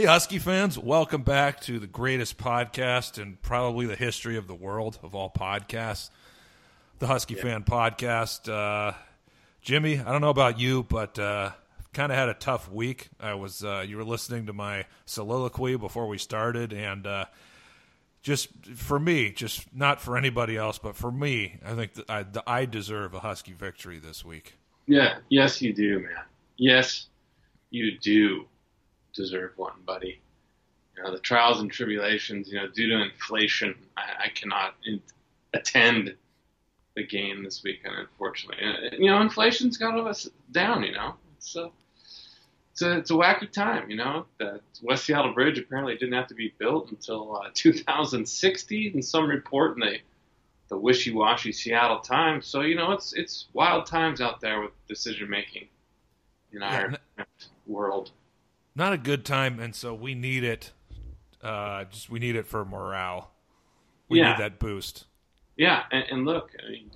[0.00, 4.54] Hey, Husky fans, welcome back to the greatest podcast in probably the history of the
[4.54, 6.08] world of all podcasts,
[7.00, 7.42] the Husky yeah.
[7.42, 8.50] Fan Podcast.
[8.50, 8.96] Uh,
[9.60, 11.50] Jimmy, I don't know about you, but uh,
[11.92, 13.10] kind of had a tough week.
[13.20, 17.26] I was uh, you were listening to my soliloquy before we started, and uh,
[18.22, 22.24] just for me, just not for anybody else, but for me, I think that I,
[22.46, 24.54] I deserve a Husky victory this week.
[24.86, 26.24] Yeah, yes, you do, man.
[26.56, 27.08] Yes,
[27.68, 28.46] you do
[29.14, 30.20] deserve one, buddy.
[30.96, 35.00] You know, the trials and tribulations, you know, due to inflation, I, I cannot in,
[35.54, 36.14] attend
[36.96, 38.62] the game this weekend, unfortunately.
[38.62, 41.14] And, you know, inflation's got us down, you know.
[41.36, 41.70] It's a,
[42.72, 44.26] it's a, it's a wacky time, you know.
[44.38, 49.28] The West Seattle Bridge apparently didn't have to be built until uh, 2060 in some
[49.28, 49.98] report in the,
[50.68, 52.46] the wishy-washy Seattle Times.
[52.46, 55.68] So, you know, it's it's wild times out there with decision making
[56.52, 56.94] in our
[57.66, 58.10] world
[58.74, 60.72] not a good time, and so we need it.
[61.42, 63.30] Uh, just we need it for morale.
[64.08, 64.32] We yeah.
[64.32, 65.06] need that boost.
[65.56, 66.90] Yeah, and, and look, I mean,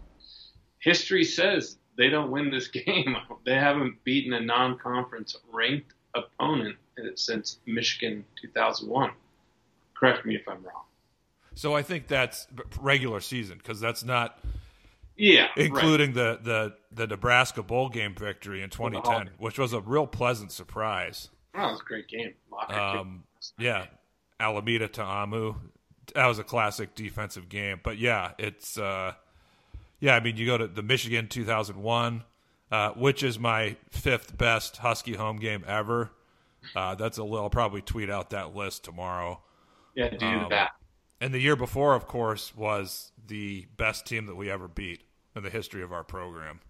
[0.79, 3.17] history says they don't win this game.
[3.45, 6.77] they haven't beaten a non-conference ranked opponent
[7.17, 9.11] since Michigan 2001.
[9.95, 10.85] Correct me if I'm wrong.
[11.55, 12.47] So I think that's
[12.81, 14.39] regular season because that's not.
[15.17, 16.43] Yeah, including right.
[16.43, 21.29] the, the the Nebraska bowl game victory in 2010, which was a real pleasant surprise.
[21.55, 22.35] Oh, that was a great game.
[22.69, 23.25] Um,
[23.59, 23.87] yeah,
[24.41, 25.57] Alameda Ta'amu.
[26.15, 27.81] That was a classic defensive game.
[27.83, 29.13] But yeah, it's uh,
[30.01, 30.17] yeah.
[30.17, 32.25] I mean, you go to the Michigan 2001,
[32.71, 36.11] uh, which is my fifth best Husky home game ever.
[36.75, 37.45] Uh, that's a little.
[37.45, 39.41] I'll probably tweet out that list tomorrow.
[39.95, 40.73] Yeah, do um, that.
[41.21, 45.03] And the year before, of course, was the best team that we ever beat
[45.37, 46.61] in the history of our program.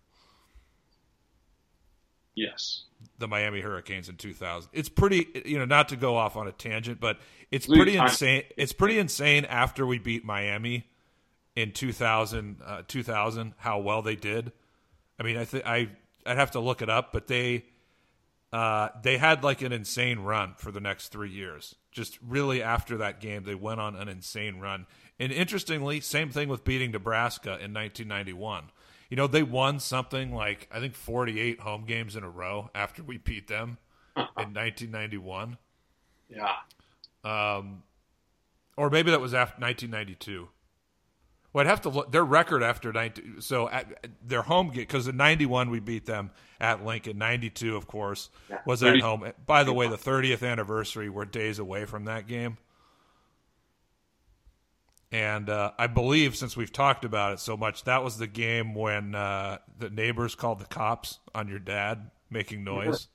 [2.34, 2.82] Yes.
[3.18, 4.70] The Miami Hurricanes in 2000.
[4.72, 7.18] It's pretty, you know, not to go off on a tangent, but
[7.50, 8.42] it's pretty insane.
[8.56, 10.86] It's pretty insane after we beat Miami
[11.54, 14.52] in 2000, uh, 2000 how well they did.
[15.18, 15.90] I mean, I think I
[16.26, 17.64] I'd have to look it up, but they
[18.52, 21.74] uh, they had like an insane run for the next three years.
[21.92, 24.86] Just really after that game, they went on an insane run.
[25.18, 28.70] And interestingly, same thing with beating Nebraska in 1991
[29.10, 33.02] you know, they won something like I think 48 home games in a row after
[33.02, 33.78] we beat them
[34.16, 34.22] in
[34.54, 35.58] 1991.
[36.28, 36.56] Yeah.
[37.24, 37.82] Um,
[38.76, 40.48] or maybe that was after 1992.
[41.52, 43.40] Well, I'd have to look their record after 90.
[43.40, 47.16] So at, their home game because in 91 we beat them at Lincoln.
[47.16, 48.28] 92, of course,
[48.66, 49.32] was at home.
[49.46, 51.08] By the way, the 30th anniversary.
[51.08, 52.58] We're days away from that game.
[55.14, 58.74] And uh, I believe, since we've talked about it so much, that was the game
[58.74, 63.06] when uh, the neighbors called the cops on your dad making noise.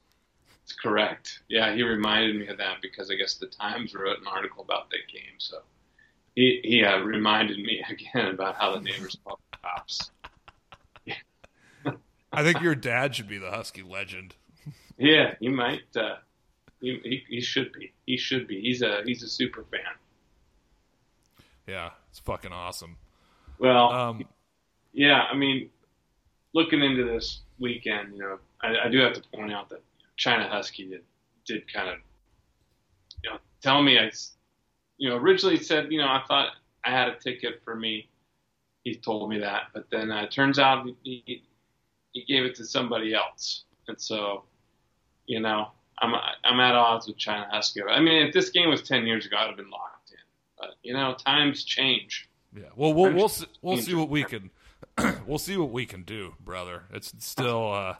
[0.64, 1.42] It's correct.
[1.50, 4.90] Yeah, he reminded me of that because I guess the Times wrote an article about
[4.92, 5.34] that game.
[5.40, 5.58] So
[6.36, 10.12] he, he uh, reminded me again about how the neighbors called the cops.
[12.31, 14.36] I think your dad should be the Husky legend.
[14.98, 15.81] Yeah, he might.
[15.94, 16.16] Uh,
[16.80, 17.92] he, he, he should be.
[18.06, 18.62] He should be.
[18.62, 19.81] He's a he's a super fan.
[21.69, 22.97] Yeah, it's fucking awesome.
[23.59, 24.25] Well, um,
[24.91, 25.69] yeah, I mean,
[26.53, 29.84] looking into this weekend, you know, I, I do have to point out that
[30.18, 31.03] China Husky did,
[31.46, 31.97] did kind of,
[33.24, 34.09] you know, tell me I,
[34.97, 36.53] you know, originally said, you know, I thought
[36.84, 38.09] I had a ticket for me.
[38.84, 41.44] He told me that, but then uh, it turns out he,
[42.13, 44.46] he gave it to somebody else, and so,
[45.28, 45.68] you know,
[46.00, 46.16] I'm
[46.46, 47.84] I'm at odds with China Husky.
[47.84, 49.99] I mean, if this game was ten years ago, I'd have been locked
[50.59, 52.30] but you know, times change.
[52.56, 52.64] Yeah.
[52.75, 54.52] Well, we'll we'll see, we'll see what we can
[55.28, 56.84] we'll see what we can do, brother.
[56.92, 57.96] It's still uh,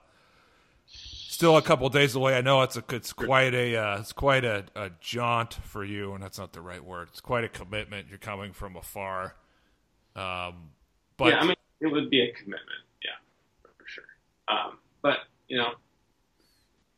[0.86, 2.38] still a couple days away.
[2.38, 6.14] I know it's a it's quite a uh, it's quite a, a jaunt for you,
[6.14, 7.10] and that's not the right word.
[7.12, 8.08] It's quite a commitment.
[8.10, 9.36] You're coming from afar.
[10.16, 10.72] Um,
[11.18, 12.84] but yeah, I mean, it would be a commitment.
[13.04, 13.12] Yeah,
[13.78, 14.04] for sure.
[14.48, 15.72] Um, but you know,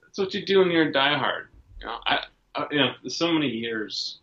[0.01, 1.47] that's what you do when you're a diehard.
[1.79, 2.19] You know, I,
[2.55, 4.19] I you know, so many years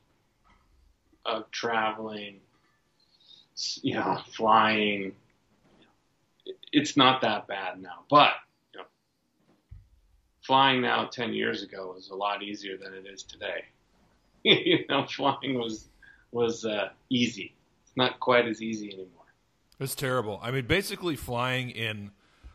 [1.28, 2.40] of traveling,
[3.82, 5.12] you know, flying.
[6.72, 8.32] It's not that bad now, but
[8.72, 8.86] you know,
[10.42, 13.64] flying now ten years ago was a lot easier than it is today.
[14.42, 15.88] you know, flying was
[16.32, 17.54] was uh, easy.
[17.84, 19.24] It's not quite as easy anymore.
[19.80, 20.40] It's terrible.
[20.42, 22.10] I mean, basically, flying in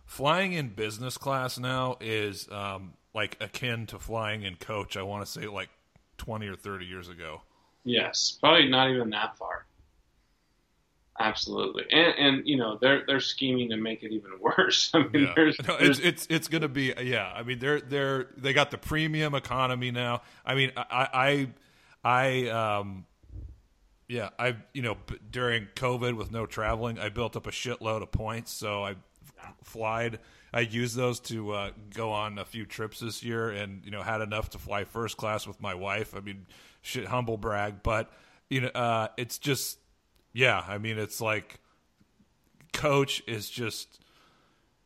[0.05, 4.97] flying in business class now is um, like akin to flying in coach.
[4.97, 5.69] I want to say like
[6.17, 7.41] twenty or thirty years ago.
[7.83, 9.65] Yes, probably not even that far.
[11.19, 14.89] Absolutely, and and you know they're they're scheming to make it even worse.
[14.93, 15.33] I mean, yeah.
[15.35, 17.31] there's, no, there's, it's it's it's going to be yeah.
[17.35, 20.21] I mean, they're they're they got the premium economy now.
[20.45, 21.47] I mean, I
[22.03, 23.05] I, I um
[24.07, 24.97] yeah, I you know
[25.29, 28.95] during COVID with no traveling, I built up a shitload of points, so I
[29.63, 30.19] flied.
[30.53, 34.01] I used those to uh, go on a few trips this year, and you know
[34.01, 36.15] had enough to fly first class with my wife.
[36.15, 36.45] I mean,
[36.83, 38.11] shit, humble brag, but
[38.49, 39.79] you know, uh, it's just
[40.33, 41.59] yeah, I mean, it's like
[42.73, 43.99] coach is just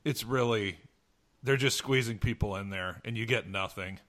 [0.06, 0.78] it's really
[1.44, 4.00] they're just squeezing people in there and you get nothing.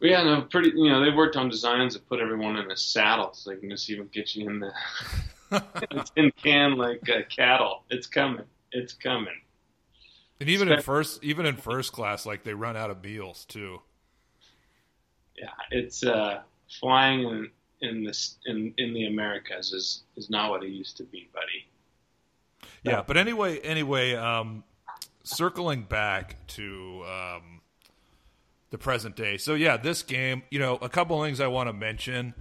[0.00, 0.70] Yeah, no, pretty.
[0.74, 3.68] You know, they've worked on designs that put everyone in a saddle, so they can
[3.68, 4.72] just even get you in the
[6.16, 7.84] tin can like uh, cattle.
[7.90, 8.46] It's coming.
[8.72, 9.34] It's coming.
[10.40, 13.82] And even in first, even in first class, like they run out of meals too.
[15.36, 16.40] Yeah, it's uh,
[16.78, 17.50] flying in
[17.80, 21.66] in this in in the Americas is is not what it used to be, buddy.
[22.82, 24.64] Yeah, but anyway, anyway, um,
[25.22, 27.60] circling back to um,
[28.70, 29.36] the present day.
[29.36, 32.34] So yeah, this game, you know, a couple things I want to mention.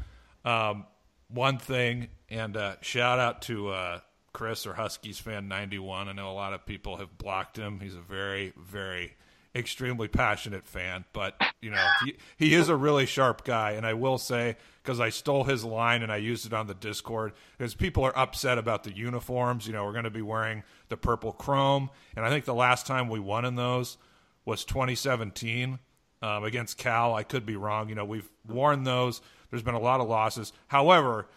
[0.46, 0.86] Um,
[1.28, 4.00] one thing, and uh, shout out to uh,
[4.32, 6.08] Chris or Huskies fan ninety one.
[6.08, 7.80] I know a lot of people have blocked him.
[7.82, 9.16] He's a very, very
[9.56, 13.94] extremely passionate fan, but you know he, he is a really sharp guy, and I
[13.94, 17.76] will say because I stole his line and I used it on the Discord because
[17.76, 19.68] people are upset about the uniforms.
[19.68, 22.86] You know, we're going to be wearing the purple chrome, and I think the last
[22.86, 23.98] time we won in those
[24.46, 25.80] was 2017
[26.22, 27.14] um, against Cal.
[27.14, 27.90] I could be wrong.
[27.90, 29.22] You know, we've worn those.
[29.50, 30.54] There's been a lot of losses.
[30.68, 31.28] However,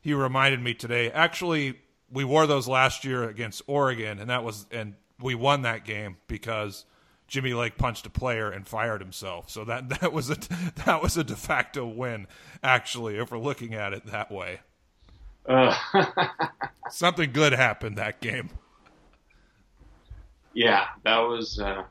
[0.00, 1.10] he reminded me today.
[1.10, 1.78] Actually,
[2.10, 6.16] we wore those last year against Oregon, and that was and we won that game
[6.26, 6.84] because
[7.32, 9.48] Jimmy Lake punched a player and fired himself.
[9.48, 10.36] So that that was a
[10.84, 12.26] that was a de facto win,
[12.62, 14.60] actually, if we're looking at it that way.
[15.48, 15.74] Uh.
[16.90, 18.50] Something good happened that game.
[20.52, 21.84] Yeah, that was uh,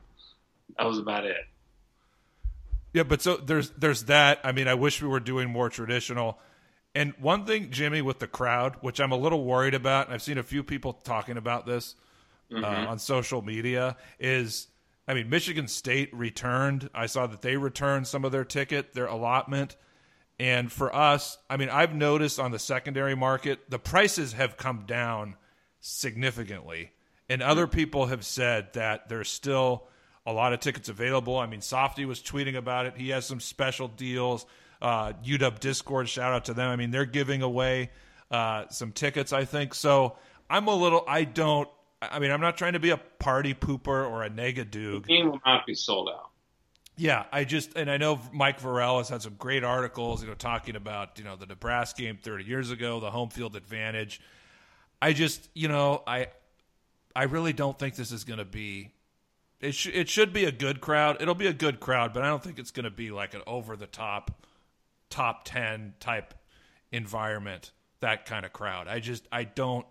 [0.78, 1.44] that was about it.
[2.92, 4.38] Yeah, but so there's there's that.
[4.44, 6.38] I mean, I wish we were doing more traditional.
[6.94, 10.22] And one thing, Jimmy, with the crowd, which I'm a little worried about, and I've
[10.22, 11.96] seen a few people talking about this
[12.52, 12.64] uh, mm-hmm.
[12.64, 14.68] uh, on social media, is
[15.06, 16.88] I mean, Michigan State returned.
[16.94, 19.76] I saw that they returned some of their ticket, their allotment.
[20.38, 24.84] And for us, I mean, I've noticed on the secondary market, the prices have come
[24.86, 25.36] down
[25.80, 26.92] significantly.
[27.28, 29.88] And other people have said that there's still
[30.24, 31.36] a lot of tickets available.
[31.36, 32.96] I mean, Softy was tweeting about it.
[32.96, 34.46] He has some special deals.
[34.80, 36.70] Uh, UW Discord, shout out to them.
[36.70, 37.90] I mean, they're giving away
[38.30, 39.74] uh, some tickets, I think.
[39.74, 40.16] So
[40.48, 41.68] I'm a little, I don't
[42.10, 45.02] I mean, I'm not trying to be a party pooper or a negadude.
[45.02, 46.30] The game will not be sold out.
[46.96, 50.34] Yeah, I just and I know Mike Vorel has had some great articles, you know,
[50.34, 54.20] talking about you know the Nebraska game 30 years ago, the home field advantage.
[55.00, 56.28] I just, you know, I
[57.16, 58.92] I really don't think this is going to be.
[59.60, 61.20] It should it should be a good crowd.
[61.20, 63.42] It'll be a good crowd, but I don't think it's going to be like an
[63.46, 64.44] over the top,
[65.08, 66.34] top ten type
[66.90, 67.70] environment.
[68.00, 68.88] That kind of crowd.
[68.88, 69.86] I just I don't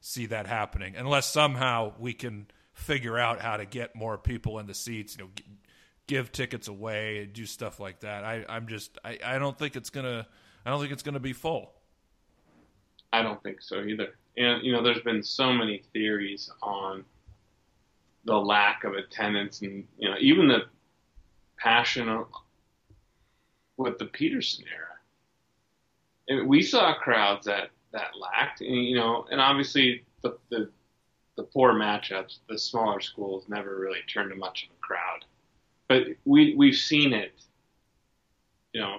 [0.00, 4.66] see that happening unless somehow we can figure out how to get more people in
[4.66, 5.16] the seats.
[5.16, 5.44] You know, g-
[6.06, 8.24] give tickets away, do stuff like that.
[8.24, 10.26] I, I'm just I, I don't think it's gonna
[10.64, 11.72] I don't think it's gonna be full.
[13.12, 14.14] I don't think so either.
[14.36, 17.04] And you know, there's been so many theories on
[18.24, 20.64] the lack of attendance, and you know, even the
[21.58, 22.24] passion
[23.76, 26.44] with the Peterson era.
[26.46, 28.60] We saw crowds that that lacked.
[28.60, 30.70] And, you know, and obviously the, the
[31.36, 35.24] the poor matchups, the smaller schools never really turned to much of a crowd.
[35.88, 37.32] But we we've seen it,
[38.72, 38.98] you know,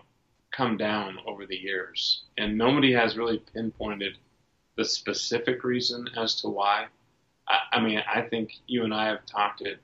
[0.52, 4.18] come down over the years, and nobody has really pinpointed
[4.78, 6.88] the specific reason as to why.
[7.50, 9.80] I, I mean, I think you and I have talked it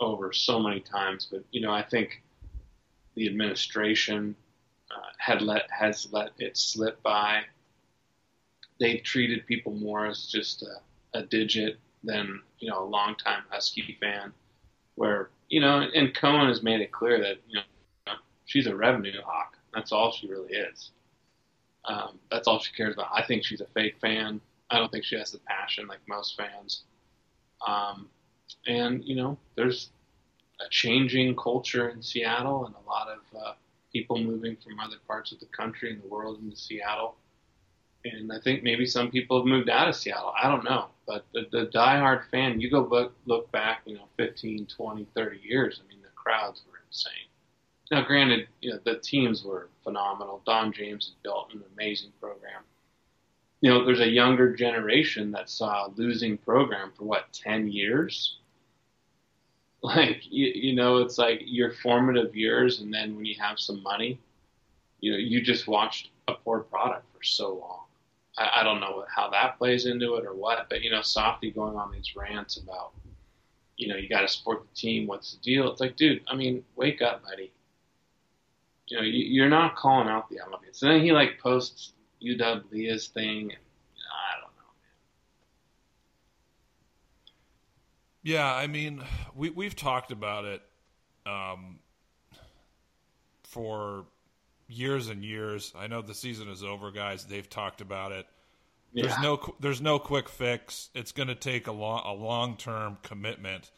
[0.00, 2.22] over so many times, but you know, I think
[3.14, 4.34] the administration
[4.90, 7.42] uh, had let has let it slip by
[8.80, 13.96] they've treated people more as just a, a digit than you know a longtime Husky
[14.00, 14.32] fan.
[14.96, 18.14] Where you know, and Cohen has made it clear that you know
[18.46, 19.56] she's a revenue hawk.
[19.72, 20.90] That's all she really is.
[21.84, 23.08] Um, that's all she cares about.
[23.14, 24.40] I think she's a fake fan.
[24.70, 26.82] I don't think she has the passion like most fans.
[27.66, 28.08] Um,
[28.66, 29.90] and you know, there's
[30.60, 33.52] a changing culture in Seattle, and a lot of uh,
[33.92, 37.16] people moving from other parts of the country and the world into Seattle
[38.04, 40.32] and I think maybe some people have moved out of Seattle.
[40.40, 44.08] I don't know, but the, the diehard fan, you go look look back, you know,
[44.16, 45.80] 15, 20, 30 years.
[45.84, 47.12] I mean, the crowds were insane.
[47.90, 50.42] Now, granted, you know, the teams were phenomenal.
[50.46, 52.62] Don James has built an amazing program,
[53.60, 58.36] you know, there's a younger generation that saw a losing program for what, 10 years?
[59.82, 63.82] Like, you, you know, it's like your formative years, and then when you have some
[63.82, 64.20] money,
[65.00, 67.79] you know, you just watched a poor product for so long.
[68.40, 71.50] I, I don't know how that plays into it or what, but, you know, Softy
[71.50, 72.92] going on these rants about,
[73.76, 75.06] you know, you got to support the team.
[75.06, 75.70] What's the deal?
[75.70, 77.52] It's like, dude, I mean, wake up, buddy.
[78.86, 80.82] You know, you, you're not calling out the obvious.
[80.82, 81.92] And then he like posts
[82.22, 83.42] UW Leah's thing.
[83.42, 84.92] And, I don't know, man.
[88.22, 89.04] Yeah, I mean,
[89.34, 90.62] we we've talked about it
[91.24, 91.78] um,
[93.44, 94.06] for
[94.70, 95.72] years and years.
[95.76, 97.24] I know the season is over, guys.
[97.24, 98.26] They've talked about it.
[98.92, 99.06] Yeah.
[99.06, 100.90] There's no there's no quick fix.
[100.94, 103.70] It's going to take a long a long term commitment.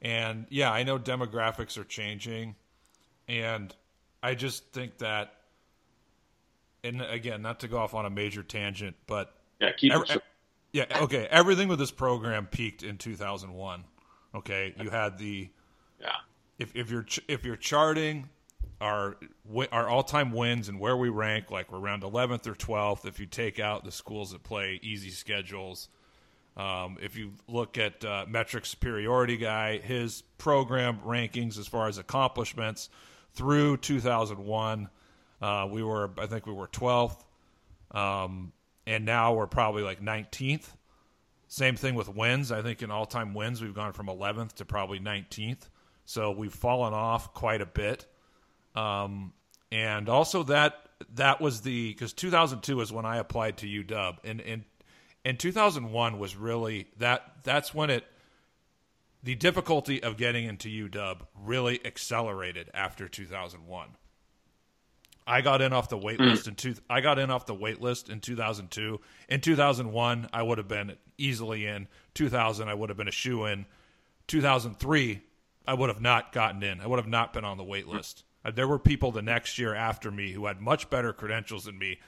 [0.00, 2.56] And yeah, I know demographics are changing,
[3.28, 3.74] and
[4.22, 5.34] I just think that
[6.84, 10.22] and again, not to go off on a major tangent, but yeah, keep every, it.
[10.72, 11.26] Yeah, okay.
[11.30, 13.84] Everything with this program peaked in 2001.
[14.34, 15.50] Okay, you had the
[16.00, 16.08] yeah.
[16.58, 18.28] If if you're if you're charting
[18.82, 19.16] our
[19.70, 23.06] our all time wins and where we rank, like we're around 11th or 12th.
[23.06, 25.88] If you take out the schools that play easy schedules,
[26.56, 31.98] um, if you look at uh, metric superiority guy, his program rankings as far as
[31.98, 32.90] accomplishments
[33.34, 34.90] through 2001
[35.42, 37.16] uh, we were, I think, we were 12th,
[37.90, 38.52] um,
[38.86, 40.66] and now we're probably like 19th.
[41.48, 42.52] Same thing with wins.
[42.52, 45.68] I think in all-time wins, we've gone from 11th to probably 19th.
[46.06, 48.06] So we've fallen off quite a bit.
[48.74, 49.32] Um,
[49.70, 50.74] and also that
[51.14, 54.64] that was the because 2002 is when I applied to UW, and and
[55.24, 58.04] and 2001 was really that that's when it
[59.22, 63.88] the difficulty of getting into UW really accelerated after 2001.
[65.24, 66.28] I got in off the wait hmm.
[66.28, 66.74] list in two.
[66.90, 69.00] I got in off the wait list in 2002.
[69.28, 71.86] In 2001, I would have been easily in.
[72.14, 73.66] 2000, I would have been a shoe in.
[74.26, 75.22] 2003,
[75.66, 76.80] I would have not gotten in.
[76.80, 78.24] I would have not been on the wait list.
[78.54, 82.00] There were people the next year after me who had much better credentials than me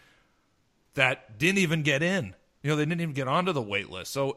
[0.95, 2.35] that didn't even get in.
[2.63, 4.13] You know, they didn't even get onto the wait list.
[4.13, 4.37] So,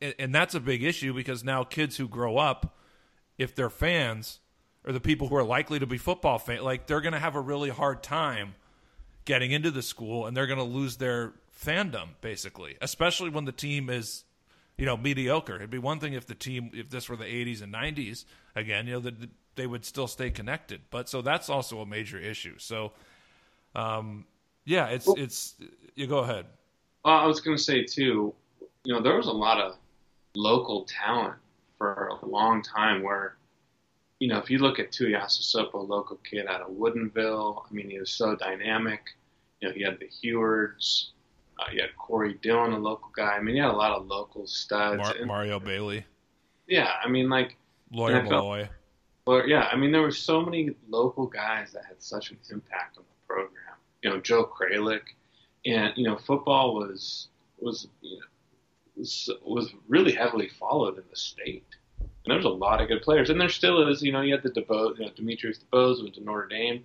[0.00, 2.76] and that's a big issue because now kids who grow up,
[3.36, 4.40] if they're fans,
[4.84, 7.36] or the people who are likely to be football fans, like they're going to have
[7.36, 8.54] a really hard time
[9.24, 13.52] getting into the school and they're going to lose their fandom basically, especially when the
[13.52, 14.24] team is
[14.78, 15.56] you know mediocre.
[15.56, 18.86] It'd be one thing if the team if this were the 80s and 90s again,
[18.86, 19.14] you know that
[19.58, 20.80] they would still stay connected.
[20.88, 22.54] But so that's also a major issue.
[22.58, 22.92] So
[23.74, 24.24] um
[24.64, 25.54] yeah, it's well, it's
[25.94, 26.46] you go ahead.
[27.04, 28.34] Well, I was going to say too,
[28.84, 29.76] you know, there was a lot of
[30.34, 31.36] local talent
[31.78, 33.36] for a long time where
[34.20, 38.00] you know, if you look at Tuiasosopo, local kid out of Woodinville, I mean, he
[38.00, 39.00] was so dynamic.
[39.60, 41.12] You know, he had the Huards.
[41.58, 43.36] Uh, you had Corey Dillon, a local guy.
[43.36, 44.98] I mean, he had a lot of local studs.
[44.98, 46.04] Mar- Mario Bailey.
[46.66, 47.56] Yeah, I mean, like
[47.90, 48.68] Lawyer Milloy.
[49.28, 52.96] Well, yeah, I mean, there were so many local guys that had such an impact
[52.96, 53.76] on the program.
[54.02, 55.02] You know, Joe Kralik,
[55.66, 58.24] and you know, football was was you know
[58.96, 61.66] was, was really heavily followed in the state.
[62.00, 64.02] And there's a lot of good players, and there still is.
[64.02, 66.84] You know, you had the DeBose, you know, Demetrius DeBose went to Notre Dame.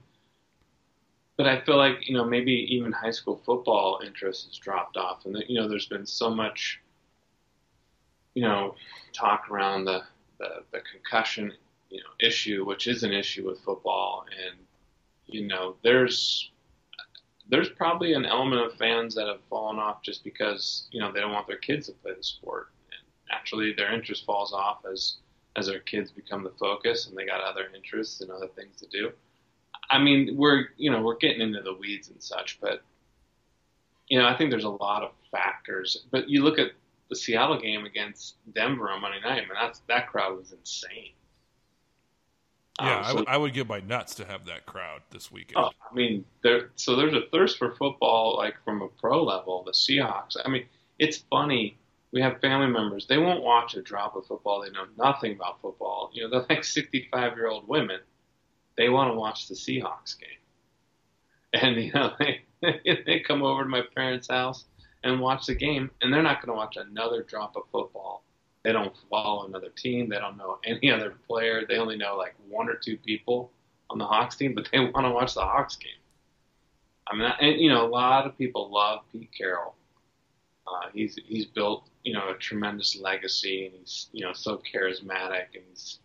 [1.37, 5.25] But I feel like you know maybe even high school football interest has dropped off,
[5.25, 6.81] and you know there's been so much,
[8.33, 8.75] you know,
[9.13, 10.01] talk around the,
[10.39, 11.53] the the concussion
[11.93, 14.59] you know issue, which is an issue with football, and
[15.27, 16.51] you know there's
[17.49, 21.19] there's probably an element of fans that have fallen off just because you know they
[21.19, 25.17] don't want their kids to play the sport, and naturally their interest falls off as
[25.55, 28.87] as our kids become the focus and they got other interests and other things to
[28.87, 29.11] do.
[29.91, 32.81] I mean, we're you know we're getting into the weeds and such, but
[34.07, 36.05] you know I think there's a lot of factors.
[36.09, 36.71] But you look at
[37.09, 41.13] the Seattle game against Denver on Monday night, I mean that's that crowd was insane.
[42.81, 45.31] Yeah, um, so, I, w- I would give my nuts to have that crowd this
[45.31, 45.57] weekend.
[45.57, 46.71] Oh, I mean, there.
[46.75, 49.63] So there's a thirst for football, like from a pro level.
[49.63, 50.37] The Seahawks.
[50.43, 50.65] I mean,
[50.97, 51.77] it's funny
[52.13, 53.07] we have family members.
[53.07, 54.61] They won't watch a drop of football.
[54.61, 56.11] They know nothing about football.
[56.13, 57.99] You know, they're like 65 year old women.
[58.77, 60.29] They want to watch the Seahawks game.
[61.53, 64.65] And, you know, they, they come over to my parents' house
[65.03, 68.23] and watch the game, and they're not going to watch another drop of football.
[68.63, 70.09] They don't follow another team.
[70.09, 71.65] They don't know any other player.
[71.67, 73.51] They only know like one or two people
[73.89, 75.91] on the Hawks team, but they want to watch the Hawks game.
[77.07, 79.75] I mean, and, you know, a lot of people love Pete Carroll.
[80.65, 85.47] Uh, he's he's built you know a tremendous legacy, and he's you know so charismatic,
[85.55, 85.99] and he's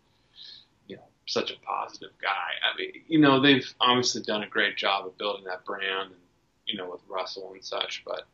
[0.87, 2.29] you know such a positive guy.
[2.29, 6.21] I mean, you know they've obviously done a great job of building that brand, and
[6.65, 8.27] you know with Russell and such, but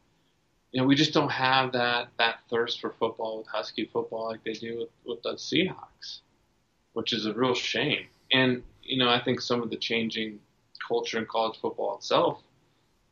[0.76, 4.44] you know, we just don't have that that thirst for football with Husky football like
[4.44, 6.20] they do with, with the Seahawks,
[6.92, 8.08] which is a real shame.
[8.34, 10.38] And you know, I think some of the changing
[10.86, 12.44] culture in college football itself,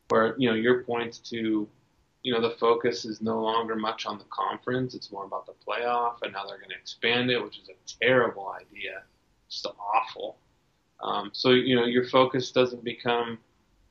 [0.10, 1.65] where you know your points to,
[2.22, 5.53] you know, the focus is no longer much on the conference; it's more about the
[5.65, 9.03] playoff, and now they're going to expand it, which is a terrible idea,
[9.50, 10.36] just awful.
[11.01, 13.39] Um, so you know, your focus doesn't become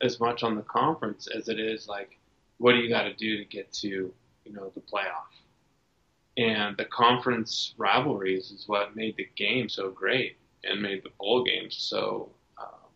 [0.02, 2.18] as much on the conference as it is like
[2.58, 5.32] what do you got to do to get to you know the playoff?
[6.36, 11.44] And the conference rivalries is what made the game so great and made the bowl
[11.44, 12.88] games so um,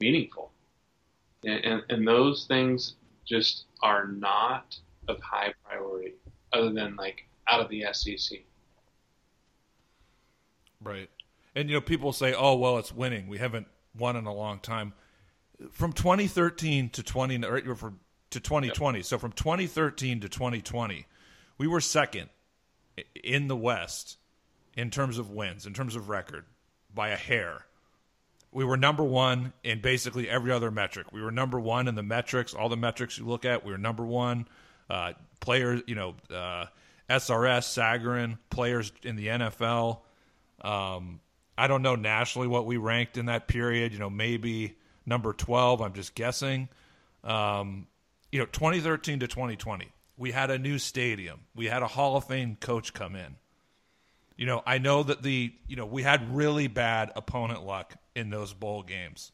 [0.00, 0.52] meaningful.
[1.44, 4.78] And, and, and those things just are not
[5.08, 6.14] of high priority,
[6.52, 8.38] other than like out of the SEC.
[10.82, 11.10] Right.
[11.54, 13.28] And you know, people say, "Oh, well, it's winning.
[13.28, 13.66] We haven't
[13.96, 14.92] won in a long time."
[15.70, 18.00] From 2013 to 20, or from
[18.34, 18.98] to 2020.
[18.98, 19.06] Yep.
[19.06, 21.06] So from 2013 to 2020,
[21.58, 22.28] we were second
[23.22, 24.18] in the West
[24.76, 26.44] in terms of wins, in terms of record,
[26.92, 27.64] by a hair.
[28.52, 31.08] We were number one in basically every other metric.
[31.12, 33.64] We were number one in the metrics, all the metrics you look at.
[33.64, 34.46] We were number one.
[34.88, 36.66] Uh, players, you know, uh,
[37.08, 40.00] SRS, Sagarin, players in the NFL.
[40.60, 41.20] Um,
[41.56, 43.92] I don't know nationally what we ranked in that period.
[43.92, 44.76] You know, maybe
[45.06, 45.80] number 12.
[45.80, 46.68] I'm just guessing.
[47.22, 47.86] Um,
[48.34, 51.42] you know, 2013 to 2020, we had a new stadium.
[51.54, 53.36] We had a Hall of Fame coach come in.
[54.36, 58.30] You know, I know that the, you know, we had really bad opponent luck in
[58.30, 59.30] those bowl games.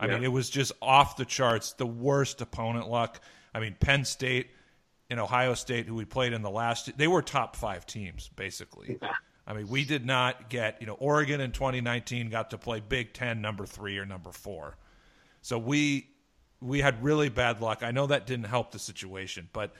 [0.00, 0.14] I yeah.
[0.14, 3.20] mean, it was just off the charts, the worst opponent luck.
[3.54, 4.48] I mean, Penn State
[5.08, 8.98] and Ohio State, who we played in the last, they were top five teams, basically.
[9.46, 13.12] I mean, we did not get, you know, Oregon in 2019 got to play Big
[13.12, 14.76] Ten number three or number four.
[15.40, 16.08] So we
[16.64, 17.82] we had really bad luck.
[17.82, 19.72] I know that didn't help the situation, but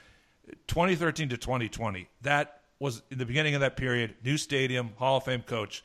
[0.66, 5.24] 2013 to 2020, that was in the beginning of that period, new stadium, Hall of
[5.24, 5.82] Fame coach.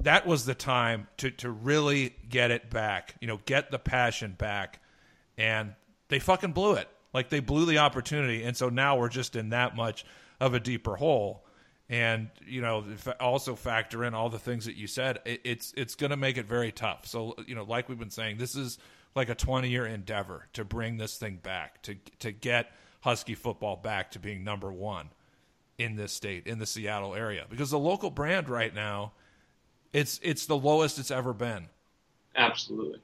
[0.00, 4.34] That was the time to to really get it back, you know, get the passion
[4.36, 4.80] back.
[5.38, 5.74] And
[6.08, 6.88] they fucking blew it.
[7.12, 10.04] Like they blew the opportunity, and so now we're just in that much
[10.40, 11.44] of a deeper hole.
[11.88, 12.84] And you know,
[13.20, 15.20] also factor in all the things that you said.
[15.24, 17.06] It's it's going to make it very tough.
[17.06, 18.78] So you know, like we've been saying, this is
[19.14, 23.76] like a 20 year endeavor to bring this thing back, to to get Husky football
[23.76, 25.10] back to being number one
[25.78, 27.44] in this state, in the Seattle area.
[27.48, 29.12] Because the local brand right now,
[29.92, 31.68] it's it's the lowest it's ever been.
[32.36, 33.00] Absolutely.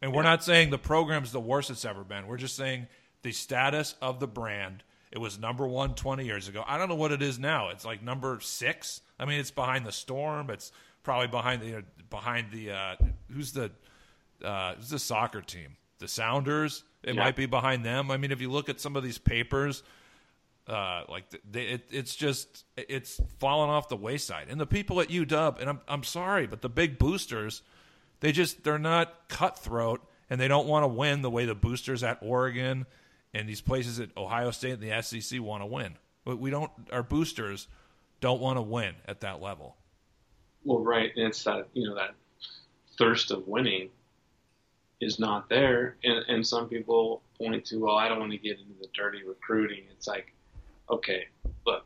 [0.00, 2.26] And we're not saying the program's the worst it's ever been.
[2.26, 2.88] We're just saying
[3.22, 4.82] the status of the brand.
[5.12, 6.64] It was number one 20 years ago.
[6.66, 7.68] I don't know what it is now.
[7.68, 9.00] It's like number six.
[9.20, 10.50] I mean, it's behind the Storm.
[10.50, 12.96] It's probably behind the you know, behind the uh,
[13.30, 13.70] who's the
[14.44, 16.84] uh, it's the soccer team, the Sounders.
[17.02, 17.24] It yeah.
[17.24, 18.10] might be behind them.
[18.10, 19.82] I mean, if you look at some of these papers,
[20.68, 24.46] uh, like they, it, it's just it's fallen off the wayside.
[24.48, 27.62] And the people at UW, and I'm I'm sorry, but the big boosters,
[28.20, 30.00] they just they're not cutthroat,
[30.30, 32.86] and they don't want to win the way the boosters at Oregon
[33.34, 35.96] and these places at Ohio State and the SEC want to win.
[36.24, 36.70] But we don't.
[36.92, 37.66] Our boosters
[38.20, 39.76] don't want to win at that level.
[40.64, 41.10] Well, right.
[41.16, 42.14] And it's that you know that
[42.96, 43.88] thirst of winning
[45.02, 45.96] is not there.
[46.04, 49.22] And, and some people point to, well, I don't want to get into the dirty
[49.26, 49.84] recruiting.
[49.90, 50.32] It's like,
[50.88, 51.26] okay,
[51.66, 51.84] look,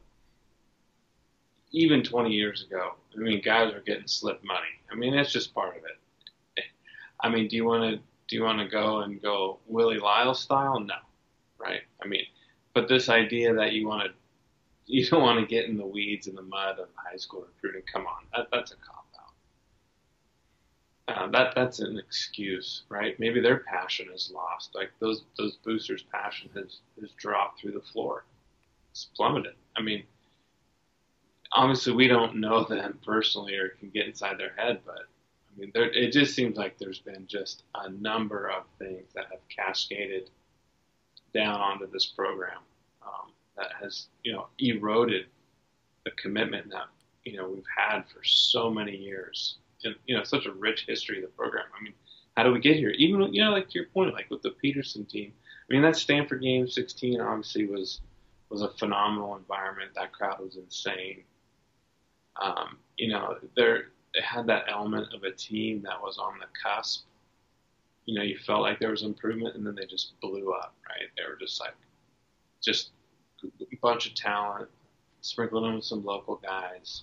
[1.72, 4.60] even 20 years ago, I mean, guys were getting slip money.
[4.92, 6.64] I mean, that's just part of it.
[7.20, 10.40] I mean, do you want to do you want to go and go Willie Lyles
[10.40, 10.78] style?
[10.80, 10.94] No,
[11.58, 11.80] right?
[12.02, 12.24] I mean,
[12.74, 14.10] but this idea that you want to
[14.86, 17.82] you don't want to get in the weeds in the mud of high school recruiting.
[17.90, 18.95] Come on, that, that's a cop
[21.08, 23.18] uh, that that's an excuse, right?
[23.20, 24.74] Maybe their passion is lost.
[24.74, 28.24] Like those those boosters' passion has has dropped through the floor.
[28.90, 29.54] It's plummeted.
[29.76, 30.04] I mean,
[31.52, 35.70] obviously we don't know them personally or can get inside their head, but I mean,
[35.74, 40.30] there, it just seems like there's been just a number of things that have cascaded
[41.32, 42.58] down onto this program
[43.02, 45.26] um, that has you know eroded
[46.04, 46.86] the commitment that
[47.24, 49.58] you know we've had for so many years
[50.06, 51.64] you know such a rich history of the program.
[51.78, 51.94] I mean,
[52.36, 52.90] how do we get here?
[52.90, 55.32] Even you know, like to your point, like with the Peterson team.
[55.68, 58.00] I mean, that Stanford game 16 obviously was
[58.50, 59.90] was a phenomenal environment.
[59.94, 61.24] That crowd was insane.
[62.40, 66.46] Um, you know, there it had that element of a team that was on the
[66.62, 67.04] cusp.
[68.04, 70.74] You know, you felt like there was improvement, and then they just blew up.
[70.88, 71.08] Right?
[71.16, 71.74] They were just like,
[72.62, 72.90] just
[73.44, 74.68] a bunch of talent,
[75.20, 77.02] sprinkled in with some local guys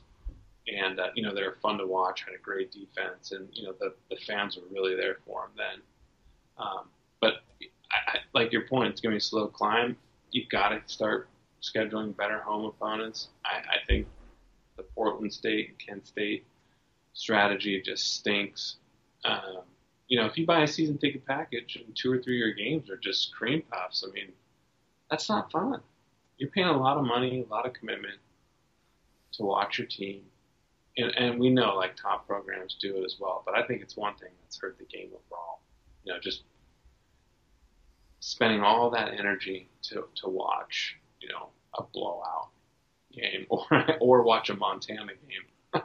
[0.68, 2.24] and uh, you know they were fun to watch.
[2.24, 5.52] Had a great defense, and you know the the fans were really there for them
[5.58, 5.82] then.
[6.58, 7.36] Um, but
[7.92, 9.98] I, I, like your point, it's going to be a slow climb.
[10.32, 11.30] you've got to start
[11.62, 13.30] scheduling better home opponents.
[13.46, 14.08] I, I think
[14.78, 16.46] the Portland State and Kent State
[17.14, 18.78] strategy just stinks.
[19.26, 19.62] Um,
[20.08, 22.90] you know, if you buy a season ticket package and two or three your games
[22.90, 24.32] are just cream puffs, I mean,
[25.10, 25.82] that's not fun.
[26.38, 28.18] You're paying a lot of money, a lot of commitment
[29.34, 30.24] to watch your team.
[30.98, 33.98] And, and we know like top programs do it as well, but I think it's
[33.98, 35.62] one thing that's hurt the game overall.
[36.04, 36.44] You know, just
[38.20, 42.50] spending all that energy to, to watch, you know, a blowout
[43.14, 43.66] game or
[44.00, 45.82] or watch a Montana game.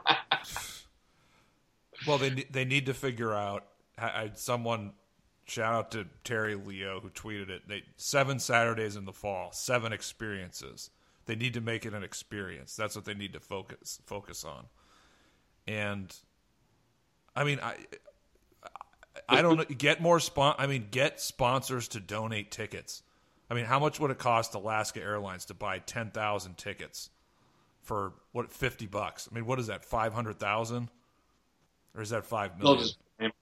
[2.07, 3.65] well, they they need to figure out.
[3.97, 4.93] I, someone
[5.45, 7.67] shout out to Terry Leo who tweeted it.
[7.67, 10.89] They seven Saturdays in the fall, seven experiences.
[11.25, 12.75] They need to make it an experience.
[12.75, 14.65] That's what they need to focus focus on.
[15.69, 16.13] And
[17.35, 17.75] I mean, I
[19.29, 19.65] I don't know.
[19.65, 20.55] Get more spon.
[20.57, 23.03] I mean, get sponsors to donate tickets.
[23.51, 27.11] I mean, how much would it cost Alaska Airlines to buy ten thousand tickets
[27.83, 29.29] for what fifty bucks?
[29.31, 29.85] I mean, what is that?
[29.85, 30.89] Five hundred thousand,
[31.95, 32.77] or is that five million?
[32.77, 32.97] They'll just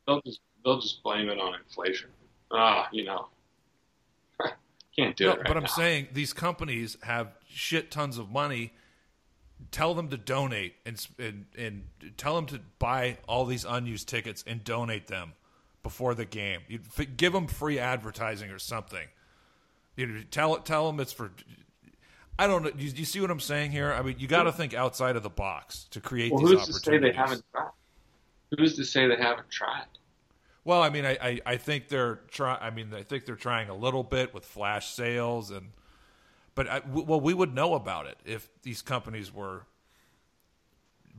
[0.05, 2.09] they'll just they'll just blame it on inflation.
[2.51, 3.27] Ah, you know,
[4.97, 5.37] can't do no, it.
[5.37, 5.69] Right but I'm now.
[5.69, 8.73] saying these companies have shit tons of money.
[9.71, 11.83] Tell them to donate and, and and
[12.15, 15.33] tell them to buy all these unused tickets and donate them
[15.83, 16.61] before the game.
[16.67, 16.79] You
[17.17, 19.07] give them free advertising or something.
[19.95, 21.31] You tell tell them it's for.
[22.39, 22.71] I don't know.
[22.77, 23.91] You, you see what I'm saying here?
[23.91, 26.61] I mean, you got to think outside of the box to create well, these who's
[26.69, 26.83] opportunities.
[26.83, 27.71] to say they haven't tried?
[28.57, 29.87] Who's to say they haven't tried?
[30.63, 32.57] Well, I mean, I, I, I think they're try.
[32.57, 35.69] I mean, I think they're trying a little bit with flash sales and,
[36.57, 39.67] but I, well, we would know about it if these companies were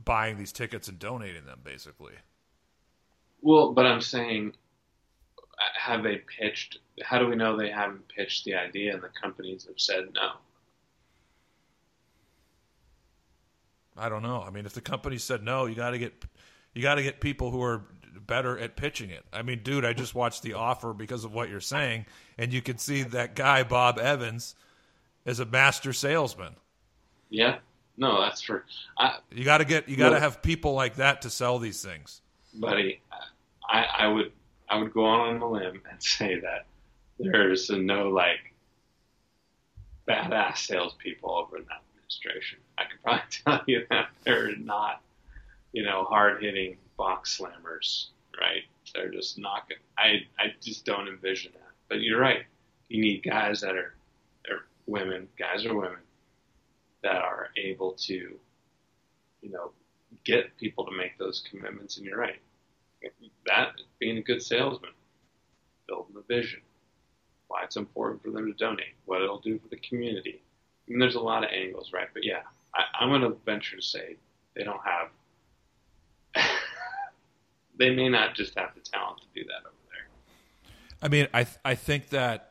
[0.03, 2.11] buying these tickets and donating them, basically.
[3.41, 4.51] Well, but I'm saying,
[5.37, 5.41] uh,
[5.79, 6.79] have they pitched?
[7.01, 10.31] How do we know they haven't pitched the idea and the companies have said no?
[13.95, 14.43] I don't know.
[14.45, 16.25] I mean, if the company said no, you got to get
[16.73, 17.85] you got to get people who are
[18.27, 19.23] better at pitching it.
[19.31, 22.61] I mean, dude, I just watched the offer because of what you're saying, and you
[22.61, 24.55] can see that guy Bob Evans
[25.29, 26.55] is a master salesman.
[27.29, 27.59] Yeah,
[27.97, 28.65] no, that's for.
[28.97, 31.83] I, you got to get you got to have people like that to sell these
[31.83, 32.21] things
[32.53, 33.01] buddy,
[33.67, 34.31] I, I would
[34.69, 36.65] I would go on a limb and say that
[37.17, 38.53] there's no like
[40.07, 42.59] badass salespeople over in that administration.
[42.77, 45.01] I could probably tell you that they're not,
[45.71, 48.07] you know, hard hitting box slammers,
[48.39, 48.63] right?
[48.93, 49.71] They're just not.
[49.97, 51.71] I I just don't envision that.
[51.87, 52.43] But you're right.
[52.87, 53.95] You need guys that are
[54.89, 55.99] women, guys or women,
[57.03, 58.37] that are able to,
[59.41, 59.71] you know,
[60.25, 61.97] get people to make those commitments.
[61.97, 62.39] And you're right,
[63.45, 64.91] that being a good salesman,
[65.87, 66.61] building the vision,
[67.47, 70.41] why it's important for them to donate, what it'll do for the community.
[70.87, 72.07] I mean, there's a lot of angles, right?
[72.13, 72.41] But yeah,
[72.75, 74.17] I, I'm going to venture to say
[74.55, 76.45] they don't have.
[77.77, 80.69] they may not just have the talent to do that over there.
[81.01, 82.48] I mean, I th- I think that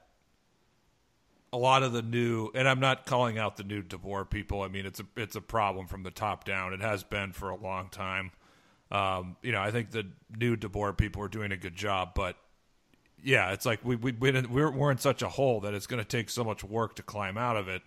[1.53, 4.63] a lot of the new, and I'm not calling out the new DeBoer people.
[4.63, 6.73] I mean, it's a it's a problem from the top down.
[6.73, 8.33] It has been for a long time.
[8.91, 10.07] Um, you know, I think the
[10.37, 12.37] new DeBoer people are doing a good job, but
[13.23, 16.09] yeah, it's like we we we're we're in such a hole that it's going to
[16.09, 17.83] take so much work to climb out of it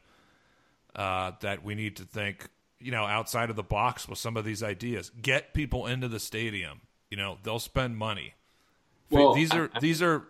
[0.96, 2.48] uh, that we need to think,
[2.80, 5.12] you know, outside of the box with some of these ideas.
[5.22, 6.82] Get people into the stadium.
[7.10, 8.34] You know, they'll spend money.
[9.10, 10.24] Well, these are I, I, these are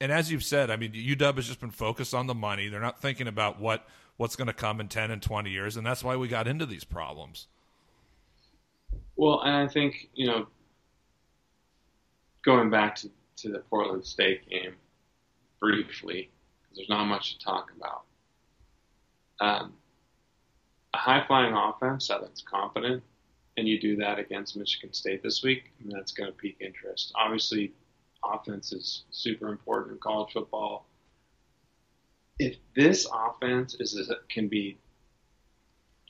[0.00, 2.68] and as you've said, I mean, UW has just been focused on the money.
[2.68, 5.86] They're not thinking about what what's going to come in ten and twenty years, and
[5.86, 7.46] that's why we got into these problems.
[9.16, 10.46] Well, and I think you know,
[12.44, 14.74] going back to, to the Portland State game
[15.60, 16.30] briefly,
[16.62, 18.02] because there's not much to talk about.
[19.40, 19.72] Um,
[20.94, 23.02] a high flying offense that's confident,
[23.56, 27.12] and you do that against Michigan State this week, and that's going to pique interest.
[27.14, 27.72] Obviously,
[28.24, 30.86] offense is super important in college football.
[32.38, 34.78] If this offense is can be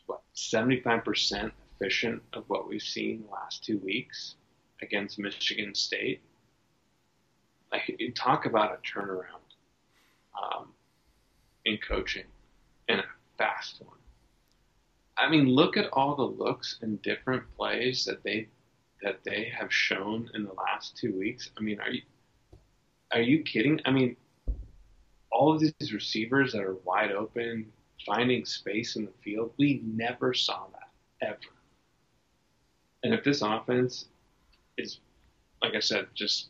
[0.07, 4.35] what seventy five percent efficient of what we've seen last two weeks
[4.83, 6.21] against Michigan State,
[7.73, 9.49] like you talk about a turnaround
[10.41, 10.73] um,
[11.65, 12.25] in coaching
[12.89, 13.05] and a
[13.37, 13.97] fast one.
[15.17, 18.49] I mean, look at all the looks and different plays that they
[19.03, 21.51] that they have shown in the last two weeks.
[21.57, 22.03] I mean, are you
[23.13, 23.81] are you kidding?
[23.85, 24.17] I mean,
[25.31, 27.71] all of these receivers that are wide open,
[28.05, 31.39] finding space in the field, we never saw that ever.
[33.03, 34.07] And if this offense
[34.77, 35.01] is,
[35.63, 36.49] like I said, just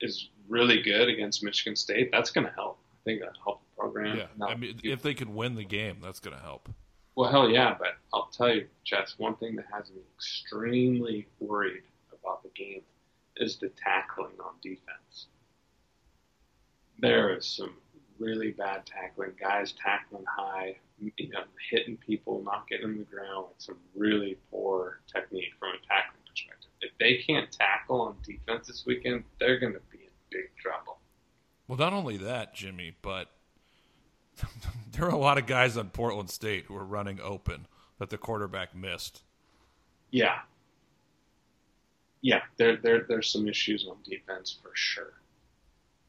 [0.00, 2.78] is really good against Michigan State, that's going to help.
[2.92, 4.16] I think that'll help the program.
[4.16, 4.28] program.
[4.38, 6.68] Yeah, I mean, if they can win the game, that's going to help.
[7.16, 11.84] Well, hell yeah, but I'll tell you, Jess, one thing that has me extremely worried
[12.12, 12.82] about the game
[13.36, 15.26] is the tackling on defense.
[16.98, 17.74] There is some
[18.18, 23.46] really bad tackling, guys tackling high, you know, hitting people, not getting them the ground
[23.48, 26.70] with some really poor technique from a tackling perspective.
[26.80, 30.98] If they can't tackle on defense this weekend, they're going to be in big trouble.
[31.68, 33.28] Well, not only that, Jimmy, but
[34.94, 37.66] there are a lot of guys on Portland State who are running open
[37.98, 39.22] that the quarterback missed.
[40.10, 40.40] Yeah.
[42.20, 45.12] Yeah, there, there there's some issues on defense for sure.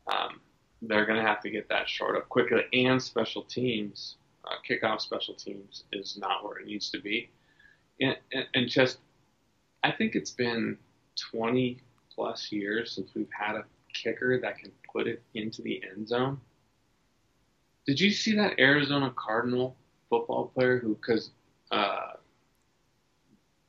[0.08, 0.40] Um,
[0.82, 5.02] they're going to have to get that short up quickly, and special teams, uh, kickoff
[5.02, 7.30] special teams, is not where it needs to be.
[8.00, 9.00] And, and, and just,
[9.84, 10.78] I think it's been
[11.32, 11.82] 20
[12.14, 16.40] plus years since we've had a kicker that can put it into the end zone.
[17.86, 19.76] Did you see that Arizona Cardinal
[20.10, 21.30] football player who, because
[21.72, 22.14] uh,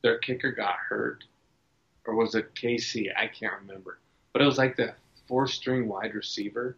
[0.02, 1.24] their kicker got hurt,
[2.06, 3.08] or was it KC?
[3.16, 3.98] I can't remember.
[4.32, 4.94] But it was like the
[5.26, 6.76] four string wide receiver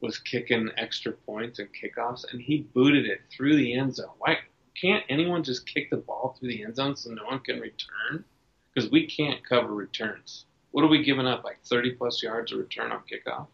[0.00, 4.10] was kicking extra points and kickoffs, and he booted it through the end zone.
[4.18, 4.38] Why
[4.80, 8.24] can't anyone just kick the ball through the end zone so no one can return?
[8.74, 10.46] Because we can't cover returns.
[10.72, 11.44] What are we giving up?
[11.44, 13.46] Like 30 plus yards of return on kickoff?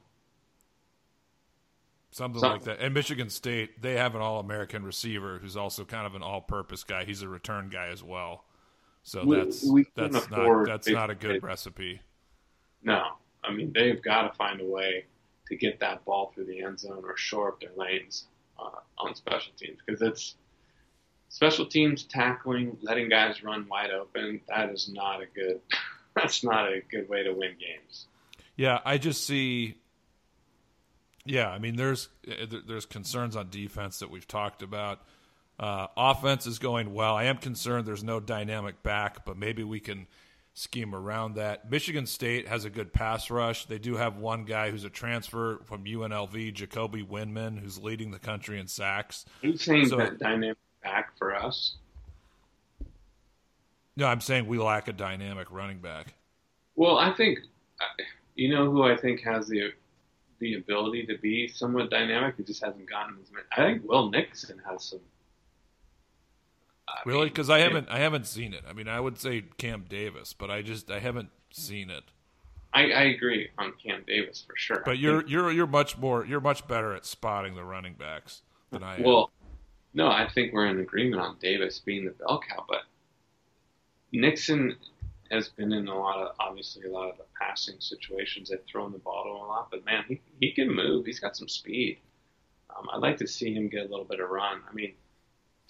[2.10, 2.84] Something, Something like that.
[2.84, 6.40] And Michigan State, they have an All American receiver who's also kind of an all
[6.40, 7.04] purpose guy.
[7.04, 8.44] He's a return guy as well.
[9.02, 12.00] So we, that's we that's not that's not a good recipe.
[12.82, 13.02] No.
[13.44, 15.04] I mean they've got to find a way
[15.48, 18.26] to get that ball through the end zone or shore up their lanes
[18.58, 20.34] uh, on special teams because it's
[21.28, 24.40] special teams tackling, letting guys run wide open.
[24.48, 25.60] That is not a good.
[26.14, 28.06] That's not a good way to win games.
[28.56, 29.76] Yeah, I just see
[31.28, 35.02] yeah, I mean, there's eh, eh, there's concerns on defense that we've talked about.
[35.58, 37.16] Uh, offense is going well.
[37.16, 40.06] I am concerned there's no dynamic back, but maybe we can
[40.54, 41.70] scheme around that.
[41.70, 43.66] Michigan State has a good pass rush.
[43.66, 48.18] They do have one guy who's a transfer from UNLV, Jacoby Windmon, who's leading the
[48.18, 49.24] country in sacks.
[49.42, 51.76] Are you saying so, that dynamic back for us?
[53.96, 56.14] No, I'm saying we lack a dynamic running back.
[56.76, 57.40] Well, I think
[57.80, 58.02] uh,
[58.36, 59.72] you know who I think has the
[60.40, 62.36] the ability to be somewhat dynamic.
[62.38, 63.44] It just hasn't gotten as many.
[63.52, 65.00] I think Will Nixon has some.
[66.88, 67.28] I really?
[67.28, 68.64] Because I haven't I haven't seen it.
[68.68, 72.04] I mean, I would say Cam Davis, but I just I haven't seen it.
[72.72, 74.82] I, I agree on Cam Davis for sure.
[74.84, 78.82] But you're you're you're much more you're much better at spotting the running backs than
[78.82, 79.02] I am.
[79.02, 79.30] Well,
[79.94, 82.82] no, I think we're in agreement on Davis being the bell cow, but
[84.12, 84.76] Nixon
[85.30, 88.48] has been in a lot of obviously a lot of the passing situations.
[88.48, 91.06] They've thrown the ball to him a lot, but man, he he can move.
[91.06, 91.98] He's got some speed.
[92.76, 94.60] Um, I'd like to see him get a little bit of run.
[94.68, 94.94] I mean,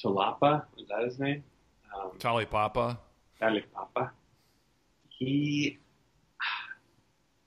[0.02, 1.42] Talapa is that his name?
[1.96, 2.98] Um, Talipapa.
[3.40, 4.10] Taulapapa.
[5.08, 5.78] He,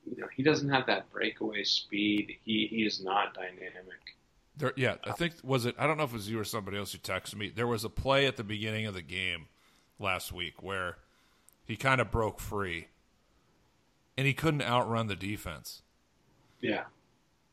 [0.04, 2.36] you know, he doesn't have that breakaway speed.
[2.44, 4.16] He he is not dynamic.
[4.56, 5.74] There, yeah, I think was it.
[5.78, 7.50] I don't know if it was you or somebody else who texted me.
[7.54, 9.46] There was a play at the beginning of the game
[9.98, 10.98] last week where
[11.66, 12.88] he kind of broke free,
[14.16, 15.82] and he couldn't outrun the defense.
[16.60, 16.84] Yeah,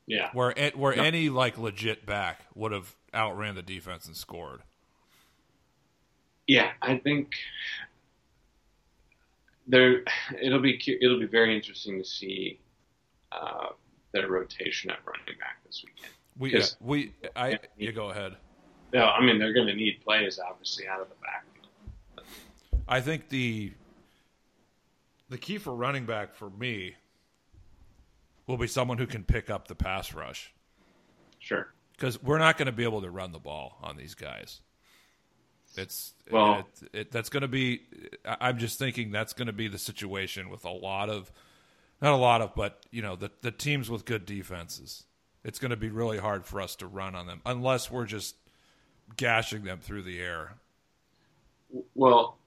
[0.08, 0.30] yeah.
[0.34, 1.04] Where where no.
[1.04, 4.62] any like legit back would have outran the defense and scored.
[6.48, 7.34] Yeah, I think
[9.68, 10.04] there
[10.42, 12.60] it'll be it'll be very interesting to see
[13.32, 13.68] uh,
[14.12, 16.14] their rotation at running back this weekend.
[16.38, 18.36] We yeah, we I you go ahead.
[18.92, 22.28] No, I mean they're going to need plays obviously out of the backfield.
[22.88, 23.74] I think the
[25.30, 26.96] the key for running back for me
[28.48, 30.54] will be someone who can pick up the pass rush.
[31.38, 31.72] Sure.
[31.94, 34.62] Because we're not going to be able to run the ball on these guys.
[35.76, 37.82] It's well, it, it, that's going to be.
[38.26, 41.32] I'm just thinking that's going to be the situation with a lot of,
[42.02, 45.04] not a lot of, but you know, the the teams with good defenses.
[45.44, 48.36] It's going to be really hard for us to run on them unless we're just
[49.16, 50.56] gashing them through the air.
[51.94, 52.38] Well,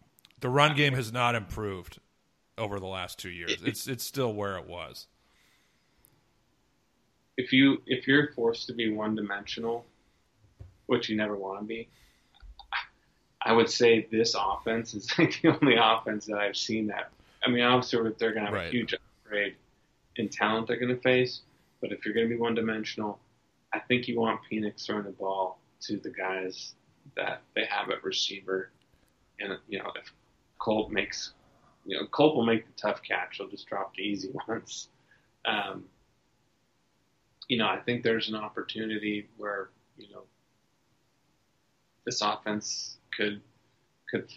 [0.40, 2.01] the run game has not improved
[2.59, 3.57] over the last two years.
[3.65, 5.07] It's it's still where it was.
[7.37, 9.87] If you if you're forced to be one dimensional,
[10.87, 11.88] which you never want to be,
[13.41, 17.11] I would say this offense is like the only offense that I've seen that.
[17.45, 18.69] I mean, obviously they're going to have right.
[18.69, 19.57] a huge upgrade
[20.17, 21.41] in talent they're going to face,
[21.81, 23.19] but if you're going to be one dimensional,
[23.73, 26.75] I think you want Penix throwing the ball to the guys
[27.17, 28.71] that they have at receiver,
[29.41, 30.12] and you know if
[30.61, 31.33] Culp makes
[31.85, 33.37] you know, Culp will make the tough catch.
[33.38, 34.88] He'll just drop the easy ones.
[35.45, 35.85] Um,
[37.49, 40.23] you know, I think there's an opportunity where you know,
[42.05, 43.40] this offense could
[44.09, 44.29] could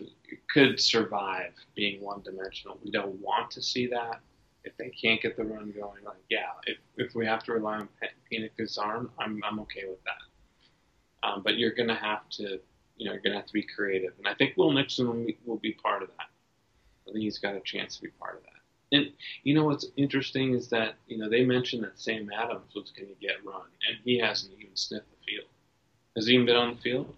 [0.51, 2.79] could survive being one dimensional.
[2.84, 4.21] We don't want to see that.
[4.63, 7.77] If they can't get the run going, like yeah, if if we have to rely
[7.77, 7.89] on
[8.31, 11.27] Penix's arm, I'm I'm okay with that.
[11.27, 12.60] Um, but you're gonna have to,
[12.97, 15.38] you know, you're gonna have to be creative, and I think Will Nixon will be,
[15.45, 16.27] will be part of that.
[17.07, 18.49] I think he's got a chance to be part of that.
[18.91, 19.11] And
[19.43, 23.09] you know what's interesting is that you know they mentioned that Sam Adams was going
[23.09, 25.47] to get run, and he hasn't even sniffed the field.
[26.15, 27.13] Has he even been on the field?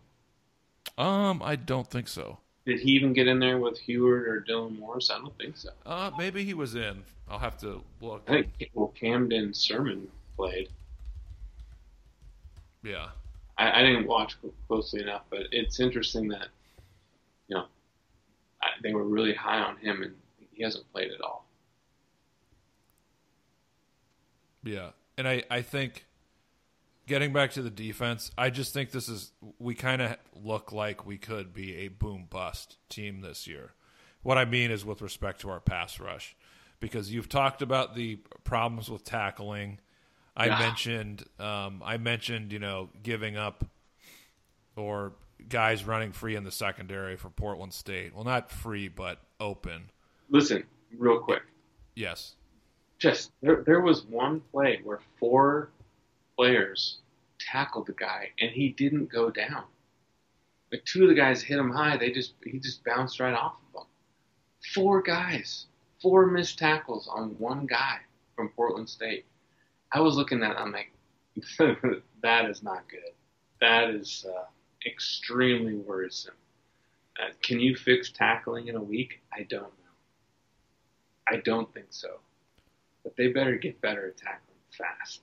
[0.97, 2.39] Um, I don't think so.
[2.65, 5.09] Did he even get in there with Huard or Dylan Morris?
[5.09, 5.69] I don't think so.
[5.85, 7.03] Uh, maybe he was in.
[7.29, 8.23] I'll have to look.
[8.27, 10.69] I think well, Camden Sermon played.
[12.83, 13.09] Yeah.
[13.57, 14.35] I, I didn't watch
[14.67, 16.47] closely enough, but it's interesting that
[17.47, 17.65] you know
[18.81, 20.13] they were really high on him, and
[20.51, 21.47] he hasn't played at all.
[24.63, 26.05] Yeah, and I I think
[27.07, 31.05] getting back to the defense, I just think this is we kind of look like
[31.05, 33.71] we could be a boom bust team this year.
[34.23, 36.35] What I mean is with respect to our pass rush,
[36.79, 39.79] because you've talked about the problems with tackling.
[40.35, 40.59] I yeah.
[40.59, 43.65] mentioned um, I mentioned you know giving up
[44.75, 45.13] or
[45.47, 48.13] guys running free in the secondary for Portland State.
[48.13, 49.91] Well, not free, but open.
[50.29, 50.63] Listen,
[50.97, 51.43] real quick.
[51.95, 52.35] Yes.
[52.99, 55.69] Just there, there was one play where four
[56.35, 56.97] players
[57.39, 59.63] tackled the guy, and he didn't go down.
[60.71, 63.53] Like two of the guys hit him high, they just he just bounced right off
[63.67, 63.87] of them.
[64.73, 65.67] Four guys,
[66.01, 67.99] four missed tackles on one guy
[68.35, 69.25] from Portland State.
[69.91, 70.91] I was looking at, and I'm like,
[72.21, 73.13] that is not good.
[73.61, 74.43] That is uh,
[74.85, 76.35] extremely worrisome.
[77.19, 79.21] Uh, can you fix tackling in a week?
[79.33, 79.69] I don't know.
[81.29, 82.19] I don't think so.
[83.03, 85.21] But they better get better at tackling fast.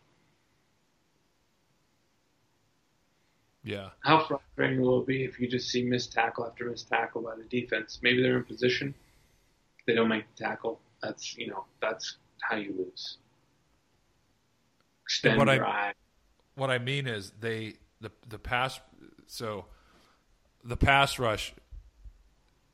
[3.63, 3.91] Yeah.
[4.01, 7.37] How frustrating will it be if you just see missed tackle after missed tackle by
[7.37, 7.99] the defense?
[8.03, 8.95] Maybe they're in position,
[9.87, 10.81] they don't make the tackle.
[11.03, 13.19] That's you know that's how you lose.
[15.05, 15.61] Extend what drive.
[15.63, 15.93] I,
[16.55, 18.81] what I mean is they the the pass
[19.27, 19.67] so
[20.65, 21.55] the pass rush.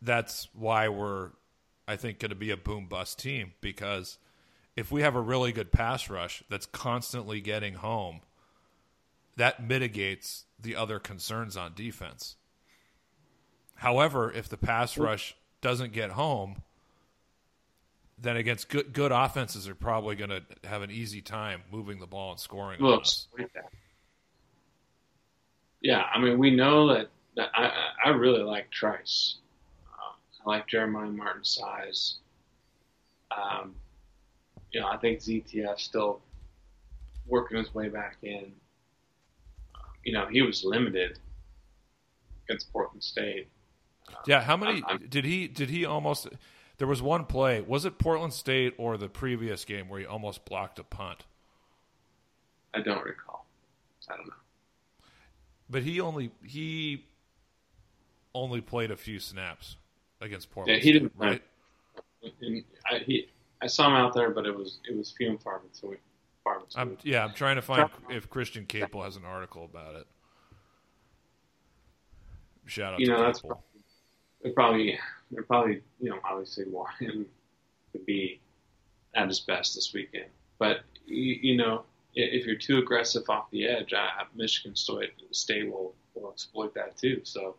[0.02, 1.30] That's why we're
[1.86, 4.16] I think going to be a boom bust team because
[4.76, 8.20] if we have a really good pass rush that's constantly getting home
[9.36, 12.36] that mitigates the other concerns on defense.
[13.76, 16.62] However, if the pass rush doesn't get home,
[18.18, 22.06] then against good good offenses are probably going to have an easy time moving the
[22.06, 22.78] ball and scoring.
[25.82, 27.72] Yeah, I mean we know that, that I
[28.04, 29.36] I really like Trice.
[29.86, 32.16] Uh, I like Jeremiah Martin's size.
[33.30, 33.74] Um,
[34.72, 36.20] you know, I think ZTF still
[37.26, 38.52] working his way back in
[40.04, 41.18] you know, he was limited
[42.44, 43.48] against Portland State.
[44.26, 46.28] Yeah, how many I'm, did he did he almost?
[46.78, 47.60] There was one play.
[47.60, 51.24] Was it Portland State or the previous game where he almost blocked a punt?
[52.74, 53.46] I don't recall.
[54.08, 54.34] I don't know.
[55.70, 57.04] But he only he
[58.34, 59.76] only played a few snaps
[60.20, 60.78] against Portland.
[60.78, 61.12] Yeah, he didn't.
[61.16, 61.42] Right.
[62.22, 63.28] I, he,
[63.62, 65.98] I saw him out there, but it was it was few and far between.
[66.74, 70.06] I'm, yeah, I'm trying to find if Christian Caple has an article about it.
[72.66, 73.24] Shout out you to know, Caple.
[73.26, 73.42] That's
[74.42, 74.98] they're probably
[75.30, 77.26] they're probably you know obviously want him
[77.92, 78.40] to be
[79.14, 80.30] at his best this weekend.
[80.58, 85.94] But you, you know, if you're too aggressive off the edge, I, Michigan State will
[86.14, 87.20] will exploit that too.
[87.24, 87.56] So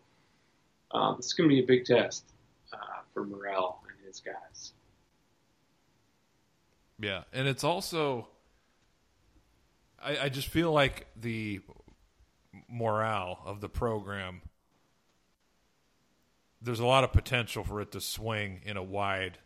[0.91, 2.25] um, this is going to be a big test
[2.73, 4.73] uh, for Morrell and his guys.
[6.99, 8.27] Yeah, and it's also
[10.03, 11.61] I, I just feel like the
[12.67, 14.41] morale of the program
[16.61, 19.37] there's a lot of potential for it to swing in a wide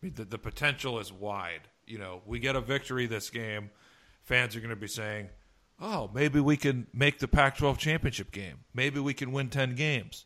[0.00, 3.70] I mean, the, the potential is wide you know we get a victory this game
[4.24, 5.28] fans are going to be saying
[5.80, 9.74] oh maybe we can make the pac 12 championship game maybe we can win 10
[9.74, 10.24] games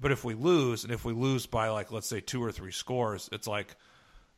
[0.00, 2.72] but if we lose and if we lose by like let's say two or three
[2.72, 3.76] scores it's like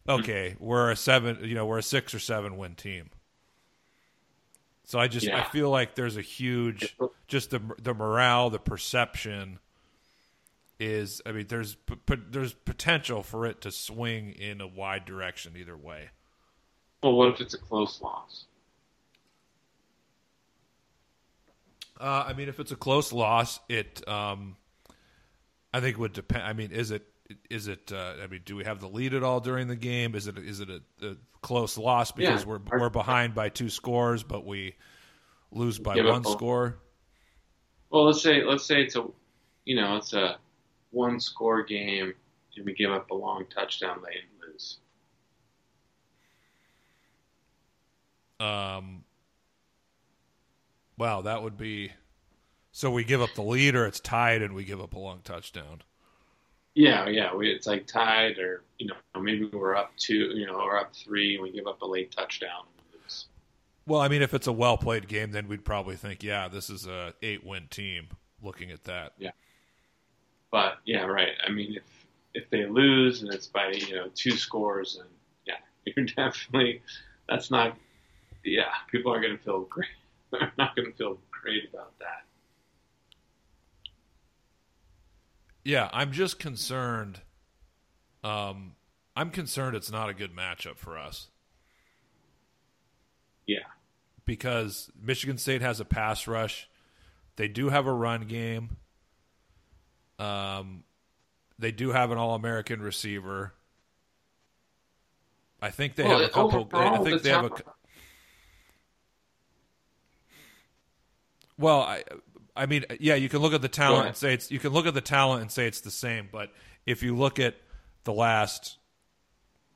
[0.07, 0.13] hmm.
[0.13, 3.11] okay we're a seven you know we're a six or seven win team
[4.87, 5.41] so I just yeah.
[5.41, 6.97] I feel like there's a huge
[7.27, 9.59] just the the morale, the perception
[10.79, 11.77] is I mean there's
[12.31, 16.11] there's potential for it to swing in a wide direction either way.
[17.03, 18.45] Well, what if it's a close loss?
[21.99, 24.57] Uh, I mean, if it's a close loss, it um,
[25.73, 26.43] I think would depend.
[26.43, 27.07] I mean, is it
[27.49, 27.91] is it?
[27.93, 30.15] Uh, I mean, do we have the lead at all during the game?
[30.15, 32.49] Is it is it a, a close loss because yeah.
[32.49, 34.75] we're we're behind by two scores, but we
[35.51, 36.79] lose by one score.
[37.91, 39.07] Well, let's say let's say it's a
[39.65, 40.37] you know it's a
[40.91, 42.15] one score game
[42.57, 44.79] and we give up a long touchdown late and lose.
[48.41, 49.05] Um.
[50.99, 51.93] Wow, that would be.
[52.73, 55.21] So we give up the lead, or it's tied, and we give up a long
[55.25, 55.83] touchdown.
[56.75, 60.57] Yeah, yeah, we, it's like tied, or you know, maybe we're up two, you know,
[60.57, 62.65] we're up three, and we give up a late touchdown.
[63.87, 66.69] Well, I mean, if it's a well played game, then we'd probably think, yeah, this
[66.69, 68.09] is a eight win team.
[68.43, 69.31] Looking at that, yeah.
[70.51, 71.33] But yeah, right.
[71.47, 75.09] I mean, if if they lose and it's by you know two scores, and
[75.47, 75.55] yeah,
[75.97, 76.83] you're definitely
[77.29, 77.77] that's not.
[78.47, 79.89] Yeah, people are going to feel great.
[80.31, 82.25] They're not going to feel great about that.
[85.65, 87.21] Yeah, I'm just concerned.
[88.23, 88.77] Um,
[89.17, 91.29] I'm concerned it's not a good matchup for us.
[93.47, 93.65] Yeah.
[94.25, 96.69] Because Michigan State has a pass rush.
[97.35, 98.77] They do have a run game.
[100.21, 100.85] Um,
[101.59, 103.55] they do have an All American receiver.
[105.61, 106.69] I think they well, have a couple.
[106.73, 107.51] I think they have a.
[111.59, 112.03] Well, I
[112.57, 114.87] I mean, yeah, you can look at the talent and say it's you can look
[114.87, 116.51] at the talent and say it's the same, but
[116.87, 117.55] if you look at
[118.05, 118.79] the last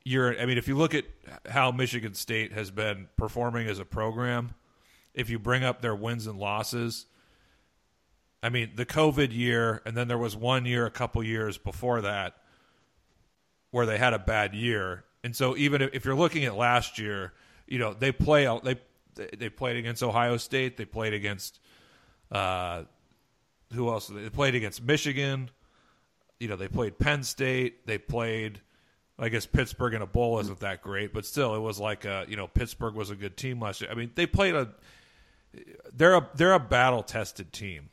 [0.05, 1.05] year, I mean, if you look at
[1.49, 4.55] how Michigan State has been performing as a program,
[5.12, 7.07] if you bring up their wins and losses,
[8.43, 12.01] I mean, the COVID year, and then there was one year a couple years before
[12.01, 12.37] that
[13.70, 17.35] where they had a bad year, and so even if you're looking at last year,
[17.66, 18.76] you know they play they
[19.37, 21.61] they played against Ohio State, they played against
[22.31, 22.85] uh,
[23.72, 24.09] who else?
[24.09, 25.51] They played against Michigan.
[26.39, 27.87] You know, they played Penn State.
[27.87, 28.61] They played,
[29.18, 32.24] I guess Pittsburgh in a bowl isn't that great, but still, it was like a,
[32.28, 33.91] you know Pittsburgh was a good team last year.
[33.91, 34.68] I mean, they played a.
[35.93, 37.91] They're a they're a battle tested team.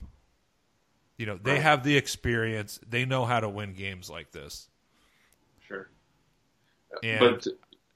[1.18, 1.62] You know, they right.
[1.62, 2.80] have the experience.
[2.88, 4.70] They know how to win games like this.
[5.68, 5.90] Sure.
[7.04, 7.48] And, but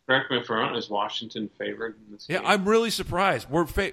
[0.07, 0.75] correct me if I'm wrong.
[0.75, 2.27] Is Washington favored in this?
[2.29, 2.47] Yeah, game?
[2.47, 3.49] I'm really surprised.
[3.49, 3.91] We're fa-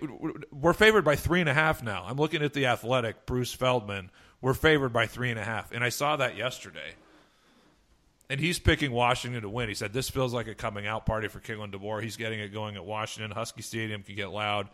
[0.50, 2.04] we're favored by three and a half now.
[2.06, 3.26] I'm looking at the Athletic.
[3.26, 4.10] Bruce Feldman.
[4.40, 6.94] We're favored by three and a half, and I saw that yesterday.
[8.30, 9.68] And he's picking Washington to win.
[9.68, 12.02] He said this feels like a coming out party for Kalen DeBoer.
[12.02, 13.30] He's getting it going at Washington.
[13.30, 14.68] Husky Stadium can get loud.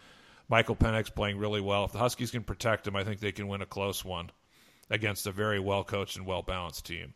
[0.48, 1.84] Michael Penix playing really well.
[1.84, 4.30] If the Huskies can protect him, I think they can win a close one
[4.90, 7.14] against a very well coached and well balanced team.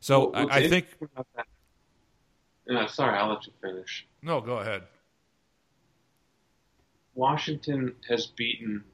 [0.00, 0.86] So well, I, I think
[2.68, 4.06] no, sorry, I'll let you finish.
[4.22, 4.82] No, go ahead.
[7.14, 8.84] Washington has beaten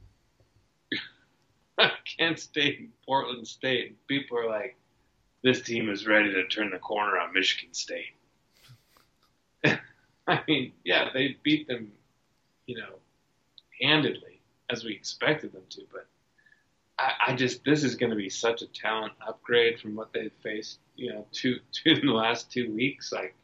[2.19, 3.97] Kent State and Portland State.
[4.07, 4.77] People are like,
[5.43, 8.15] this team is ready to turn the corner on Michigan State.
[10.27, 11.93] I mean, yeah, they beat them,
[12.67, 12.95] you know,
[13.83, 16.07] handedly as we expected them to, but
[16.99, 20.33] I, I just this is going to be such a talent upgrade from what they've
[20.43, 23.13] faced, you know, two two in the last two weeks.
[23.13, 23.35] Like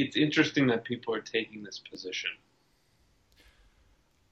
[0.00, 2.30] it's interesting that people are taking this position.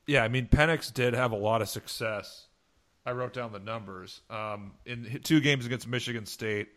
[0.07, 2.47] Yeah, I mean, Penix did have a lot of success.
[3.05, 4.23] I wrote down the numbers.
[4.31, 6.69] Um, in two games against Michigan State,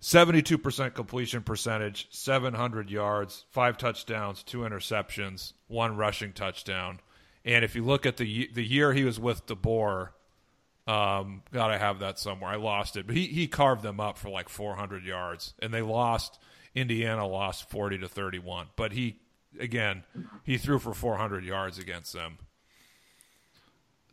[0.00, 7.00] 72% completion percentage, 700 yards, five touchdowns, two interceptions, one rushing touchdown.
[7.44, 10.10] And if you look at the the year he was with DeBoer,
[10.86, 12.50] um, gotta have that somewhere.
[12.50, 15.82] I lost it, but he he carved them up for like 400 yards, and they
[15.82, 16.38] lost
[16.74, 19.20] Indiana lost 40 to 31, but he
[19.58, 20.04] again
[20.44, 22.38] he threw for 400 yards against them.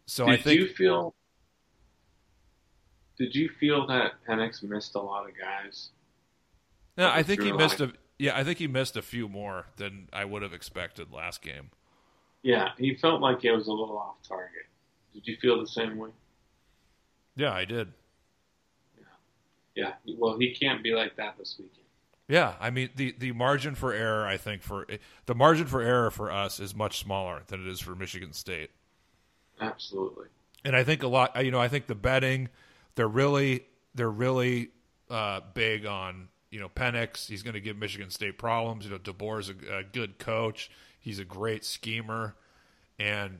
[0.05, 1.13] So did I think you feel
[3.17, 5.89] did you feel that Penix missed a lot of guys?
[6.97, 10.09] No, I think he missed a yeah, I think he missed a few more than
[10.11, 11.69] I would have expected last game.
[12.41, 14.65] Yeah, he felt like it was a little off target.
[15.13, 16.09] Did you feel the same way?
[17.35, 17.93] Yeah, I did.
[19.75, 19.93] Yeah.
[20.05, 20.15] Yeah.
[20.17, 21.86] Well, he can't be like that this weekend.
[22.27, 24.25] Yeah, I mean the the margin for error.
[24.25, 24.85] I think for
[25.25, 28.71] the margin for error for us is much smaller than it is for Michigan State.
[29.61, 30.27] Absolutely.
[30.65, 31.43] And I think a lot.
[31.43, 32.49] You know, I think the betting
[32.95, 33.63] they're really
[33.95, 34.71] they're really
[35.09, 37.27] uh, big on you know Penix.
[37.27, 38.83] He's going to give Michigan State problems.
[38.83, 40.69] You know, DeBoer's a, a good coach.
[40.99, 42.35] He's a great schemer,
[42.99, 43.39] and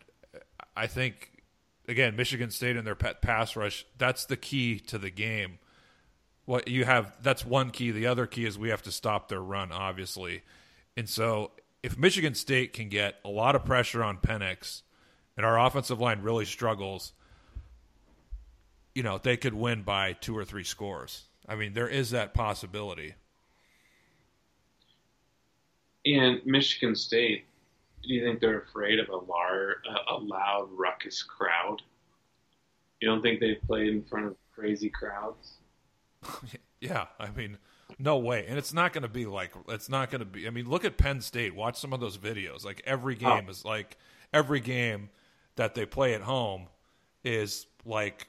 [0.77, 1.43] I think
[1.89, 3.85] again Michigan State and their pet pass rush.
[3.97, 5.59] That's the key to the game
[6.47, 7.91] what you have that's one key.
[7.91, 10.43] The other key is we have to stop their run, obviously.
[10.95, 11.51] And so
[11.83, 14.81] if Michigan State can get a lot of pressure on Penix
[15.35, 17.11] and our offensive line really struggles,
[18.95, 21.25] you know, they could win by two or three scores.
[21.49, 23.13] I mean, there is that possibility.
[26.05, 27.43] And Michigan State,
[28.03, 31.81] do you think they're afraid of a, a loud, ruckus crowd?
[33.01, 35.56] You don't think they've played in front of crazy crowds?
[36.81, 37.57] yeah, I mean,
[37.99, 38.45] no way.
[38.47, 40.47] And it's not going to be like it's not going to be.
[40.47, 41.55] I mean, look at Penn State.
[41.55, 42.65] Watch some of those videos.
[42.65, 43.19] Like every oh.
[43.19, 43.51] game oh.
[43.51, 43.97] is like
[44.33, 45.09] every game
[45.55, 46.67] that they play at home
[47.23, 48.27] is like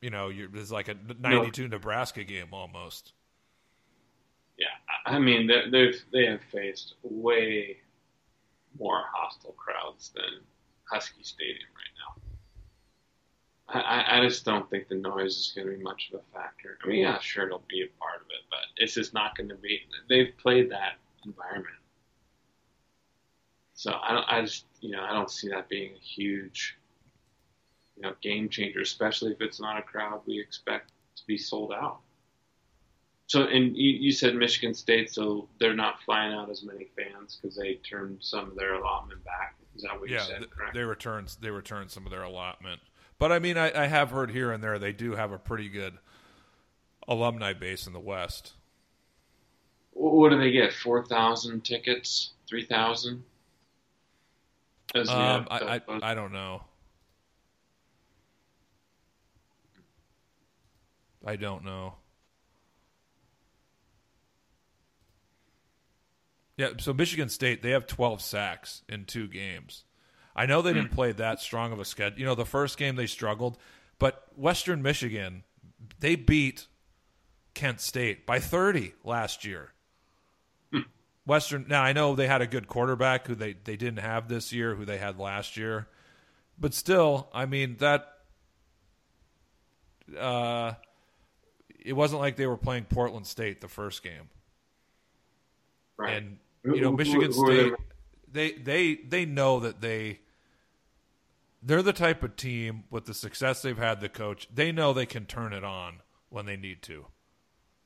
[0.00, 1.68] you know, it's like a 92 no.
[1.68, 3.12] Nebraska game almost.
[4.58, 4.66] Yeah,
[5.06, 7.78] I mean, they've they have faced way
[8.78, 10.42] more hostile crowds than
[10.90, 11.97] Husky Stadium right now.
[13.70, 16.78] I, I just don't think the noise is going to be much of a factor.
[16.82, 19.50] I mean, yeah, sure, it'll be a part of it, but it's just not going
[19.50, 19.80] to be.
[20.08, 20.94] They've played that
[21.26, 21.74] environment,
[23.74, 24.24] so I don't.
[24.26, 26.78] I just you know I don't see that being a huge
[27.96, 31.72] you know game changer, especially if it's not a crowd we expect to be sold
[31.72, 31.98] out.
[33.26, 37.38] So, and you, you said Michigan State, so they're not flying out as many fans
[37.40, 39.56] because they turned some of their allotment back.
[39.76, 40.50] Is that what yeah, you said?
[40.50, 40.72] Correct?
[40.72, 42.80] they returned they returned some of their allotment.
[43.18, 45.68] But I mean, I, I have heard here and there they do have a pretty
[45.68, 45.98] good
[47.06, 48.52] alumni base in the West.
[49.92, 50.72] What do they get?
[50.72, 52.30] Four thousand tickets?
[52.48, 53.24] Three thousand?
[54.94, 56.62] Um, I, I I don't know.
[61.26, 61.94] I don't know.
[66.56, 69.84] Yeah, so Michigan State they have 12 sacks in two games.
[70.38, 72.18] I know they didn't play that strong of a schedule.
[72.18, 73.58] You know, the first game they struggled,
[73.98, 75.42] but Western Michigan
[76.00, 76.66] they beat
[77.54, 79.72] Kent State by 30 last year.
[81.26, 84.50] Western now I know they had a good quarterback who they they didn't have this
[84.50, 85.86] year, who they had last year.
[86.58, 88.08] But still, I mean that
[90.18, 90.72] uh
[91.84, 94.30] it wasn't like they were playing Portland State the first game.
[95.98, 96.14] Right.
[96.14, 97.74] And you know, Michigan State
[98.32, 100.20] they they they know that they
[101.62, 105.06] they're the type of team with the success they've had the coach, they know they
[105.06, 107.06] can turn it on when they need to.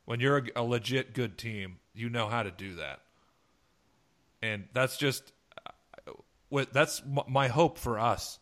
[0.04, 3.00] When you're a, a legit good team, you know how to do that.
[4.42, 5.32] And that's just
[5.66, 6.12] uh,
[6.48, 8.38] what that's my hope for us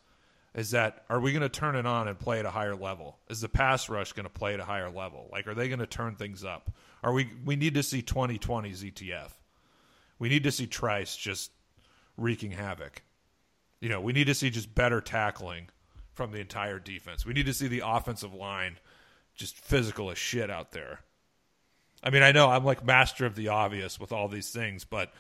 [0.55, 3.19] is that are we going to turn it on and play at a higher level?
[3.29, 5.29] Is the pass rush going to play at a higher level?
[5.31, 6.73] Like, are they going to turn things up?
[7.03, 7.31] Are we?
[7.45, 9.31] We need to see 2020 ZTF.
[10.19, 11.51] We need to see Trice just
[12.17, 13.03] wreaking havoc.
[13.81, 15.69] You know, we need to see just better tackling
[16.13, 17.25] from the entire defense.
[17.25, 18.79] We need to see the offensive line
[19.35, 21.01] just physical as shit out there.
[22.03, 25.13] I mean, I know I'm like master of the obvious with all these things, but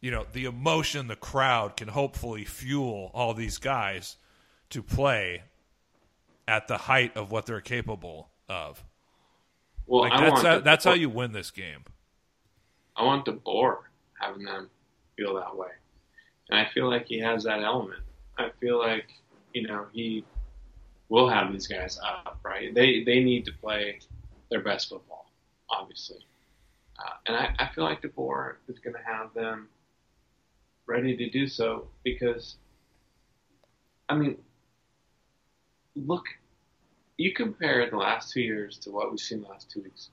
[0.00, 4.16] you know, the emotion, the crowd can hopefully fuel all these guys
[4.70, 5.42] to play
[6.46, 8.84] at the height of what they're capable of.
[9.86, 11.84] Well, like that's how, that's how you win this game.
[12.96, 13.78] I want DeBoer
[14.20, 14.68] having them
[15.16, 15.68] feel that way.
[16.50, 18.02] And I feel like he has that element.
[18.38, 19.08] I feel like,
[19.52, 20.24] you know, he
[21.08, 22.74] will have these guys up, right?
[22.74, 24.00] They they need to play
[24.50, 25.30] their best football,
[25.70, 26.26] obviously.
[26.98, 29.68] Uh, and I, I feel like DeBoer is going to have them
[30.86, 32.56] ready to do so because,
[34.08, 34.36] I mean,
[35.96, 36.24] look,
[37.16, 40.10] you compare the last two years to what we've seen the last two weeks.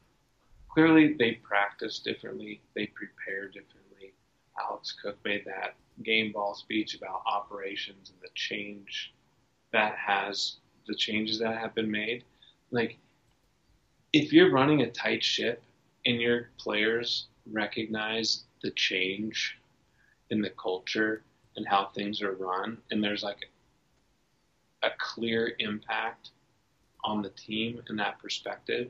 [0.70, 3.82] Clearly, they practice differently, they prepare differently
[4.60, 9.14] Alex Cook made that game ball speech about operations and the change
[9.72, 12.24] that has the changes that have been made.
[12.72, 12.98] Like,
[14.14, 15.64] if you're running a tight ship
[16.06, 19.58] and your players recognize the change
[20.30, 21.24] in the culture
[21.56, 23.50] and how things are run, and there's like
[24.84, 26.32] a clear impact
[27.04, 28.90] on the team in that perspective,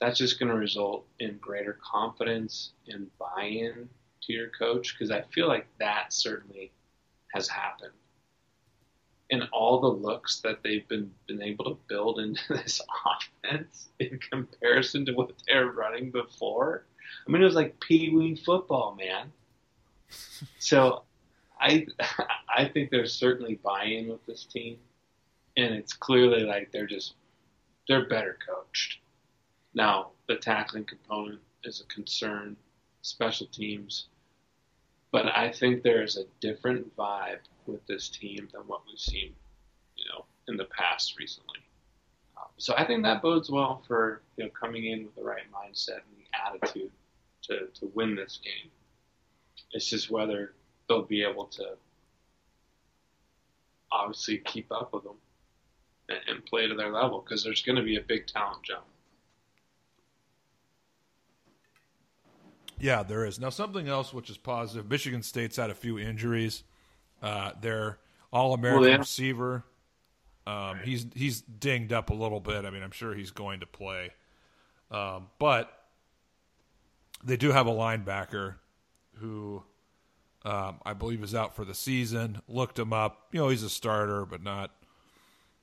[0.00, 3.88] that's just going to result in greater confidence and buy in
[4.22, 6.72] to your coach because I feel like that certainly
[7.34, 7.92] has happened.
[9.30, 14.18] And all the looks that they've been been able to build into this offense in
[14.30, 16.86] comparison to what they were running before.
[17.26, 19.32] I mean, it was like pee wee football, man.
[20.58, 21.02] so,
[21.60, 21.86] I
[22.56, 24.78] I think there's certainly buy-in with this team,
[25.56, 27.14] and it's clearly like they're just
[27.86, 28.98] they're better coached.
[29.74, 32.56] Now, the tackling component is a concern.
[33.02, 34.06] Special teams,
[35.10, 39.34] but I think there is a different vibe with this team than what we've seen,
[39.96, 41.58] you know, in the past recently.
[42.36, 45.44] Um, so I think that bodes well for you know coming in with the right
[45.52, 46.90] mindset and the attitude
[47.44, 48.70] to to win this game.
[49.72, 50.54] It's just whether
[50.88, 51.76] they'll be able to
[53.90, 55.16] obviously keep up with them
[56.08, 58.84] and, and play to their level because there's going to be a big talent jump.
[62.80, 63.40] Yeah, there is.
[63.40, 66.62] Now, something else which is positive Michigan State's had a few injuries.
[67.22, 67.98] Uh, their
[68.32, 68.96] All American well, yeah.
[68.98, 69.64] receiver.
[70.46, 72.64] Um, he's he's dinged up a little bit.
[72.64, 74.12] I mean, I'm sure he's going to play,
[74.90, 75.70] um, but
[77.22, 78.54] they do have a linebacker
[79.16, 79.62] who
[80.44, 82.40] um, I believe is out for the season.
[82.48, 83.28] Looked him up.
[83.32, 84.70] You know, he's a starter, but not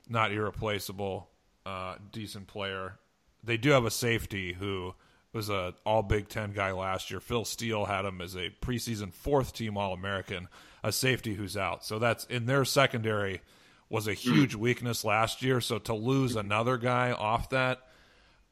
[0.08, 1.30] not irreplaceable.
[1.66, 3.00] Uh, decent player.
[3.44, 4.94] They do have a safety who
[5.36, 7.20] was a All Big Ten guy last year.
[7.20, 10.48] Phil Steele had him as a preseason fourth team All American.
[10.84, 11.84] A safety who's out.
[11.84, 13.42] So that's in their secondary
[13.90, 15.60] was a huge weakness last year.
[15.60, 17.82] So to lose another guy off that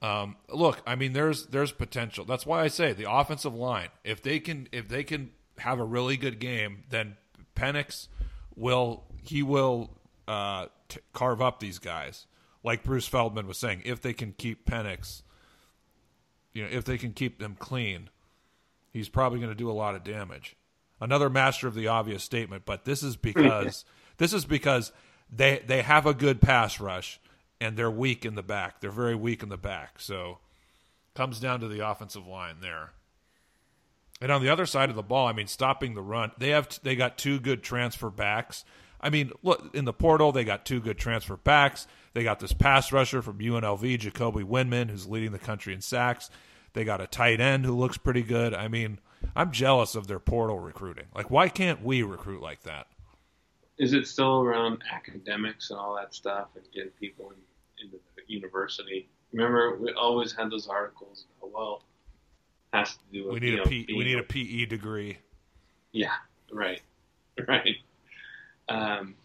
[0.03, 2.25] um, look, I mean, there's there's potential.
[2.25, 3.87] That's why I say the offensive line.
[4.03, 7.15] If they can if they can have a really good game, then
[7.55, 8.09] Penix
[8.55, 12.27] will he will uh, t- carve up these guys.
[12.65, 15.22] Like Bruce Feldman was saying, if they can keep Penix,
[16.53, 18.09] you know, if they can keep them clean,
[18.91, 20.55] he's probably going to do a lot of damage.
[21.01, 23.85] Another master of the obvious statement, but this is because
[24.17, 24.91] this is because
[25.31, 27.19] they they have a good pass rush
[27.59, 28.81] and they're weak in the back.
[28.81, 29.99] They're very weak in the back.
[29.99, 30.39] So
[31.15, 32.91] comes down to the offensive line there.
[34.21, 36.79] And on the other side of the ball, I mean, stopping the run, they have
[36.83, 38.63] they got two good transfer backs.
[39.03, 41.87] I mean, look in the portal, they got two good transfer backs.
[42.13, 46.29] They got this pass rusher from UNLV, Jacoby Windmon, who's leading the country in sacks.
[46.73, 48.53] They got a tight end who looks pretty good.
[48.53, 48.99] I mean,
[49.35, 51.05] I'm jealous of their portal recruiting.
[51.13, 52.87] Like, why can't we recruit like that?
[53.77, 57.37] Is it still around academics and all that stuff and getting people in
[57.83, 59.09] into the university.
[59.31, 61.25] Remember, we always had those articles.
[61.41, 61.83] Oh, well,
[62.71, 65.17] has to do with we need a P, we need a PE degree.
[65.91, 66.13] Yeah,
[66.51, 66.81] right,
[67.47, 67.75] right.
[68.73, 69.15] Um,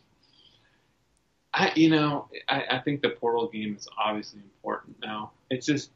[1.54, 5.32] I you know I, I think the portal game is obviously important now.
[5.50, 5.90] It's just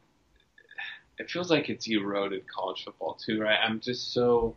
[1.19, 3.59] it feels like it's eroded college football too, right?
[3.63, 4.57] I'm just so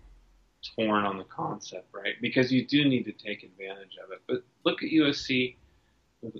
[0.75, 2.15] torn on the concept, right?
[2.21, 4.21] Because you do need to take advantage of it.
[4.27, 5.55] But look at USC
[6.21, 6.35] with,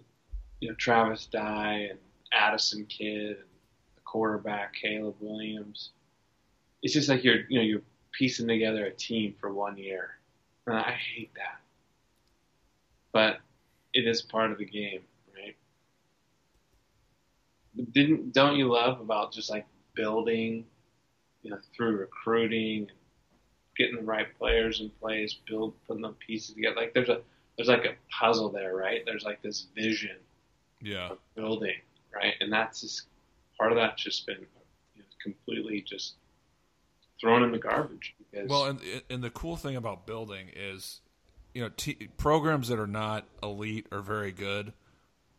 [0.61, 1.99] you know Travis Dye and
[2.33, 3.49] Addison Kidd and
[3.95, 5.91] the quarterback Caleb Williams.
[6.81, 7.81] It's just like you're you know you're
[8.13, 10.11] piecing together a team for one year.
[10.65, 11.59] And I hate that,
[13.15, 13.37] but
[13.93, 14.99] it is part of the game,
[15.33, 15.55] right?
[17.93, 20.65] Didn't don't you love about just like building,
[21.41, 22.91] you know, through recruiting,
[23.77, 26.75] getting the right players in place, build putting the pieces together.
[26.75, 27.21] Like there's a
[27.55, 29.01] there's like a puzzle there, right?
[29.05, 30.17] There's like this vision
[30.81, 31.11] yeah.
[31.37, 31.79] building,
[32.13, 32.33] right?
[32.41, 33.03] And that's just
[33.57, 34.45] part of that's just been
[34.93, 36.15] you know, completely just
[37.21, 38.13] thrown in the garbage.
[38.29, 40.99] Because, well, and and the cool thing about building is,
[41.55, 44.73] you know, t- programs that are not elite or very good,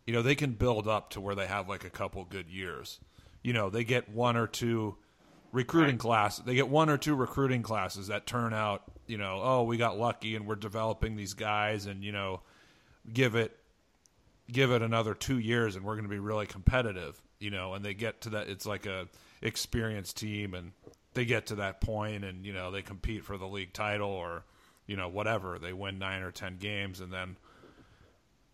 [0.07, 2.99] you know, they can build up to where they have like a couple good years.
[3.43, 4.97] You know, they get one or two
[5.53, 6.01] recruiting right.
[6.01, 6.45] classes.
[6.45, 9.99] They get one or two recruiting classes that turn out, you know, oh, we got
[9.99, 12.41] lucky and we're developing these guys, and you know,
[13.13, 13.57] give it
[14.51, 17.85] give it another two years and we're going to be really competitive, you know, and
[17.85, 19.09] they get to that, it's like a
[19.43, 20.73] experienced team and
[21.15, 24.45] they get to that point and, you know, they compete for the league title or,
[24.87, 25.59] you know, whatever.
[25.59, 27.37] They win nine or 10 games and then,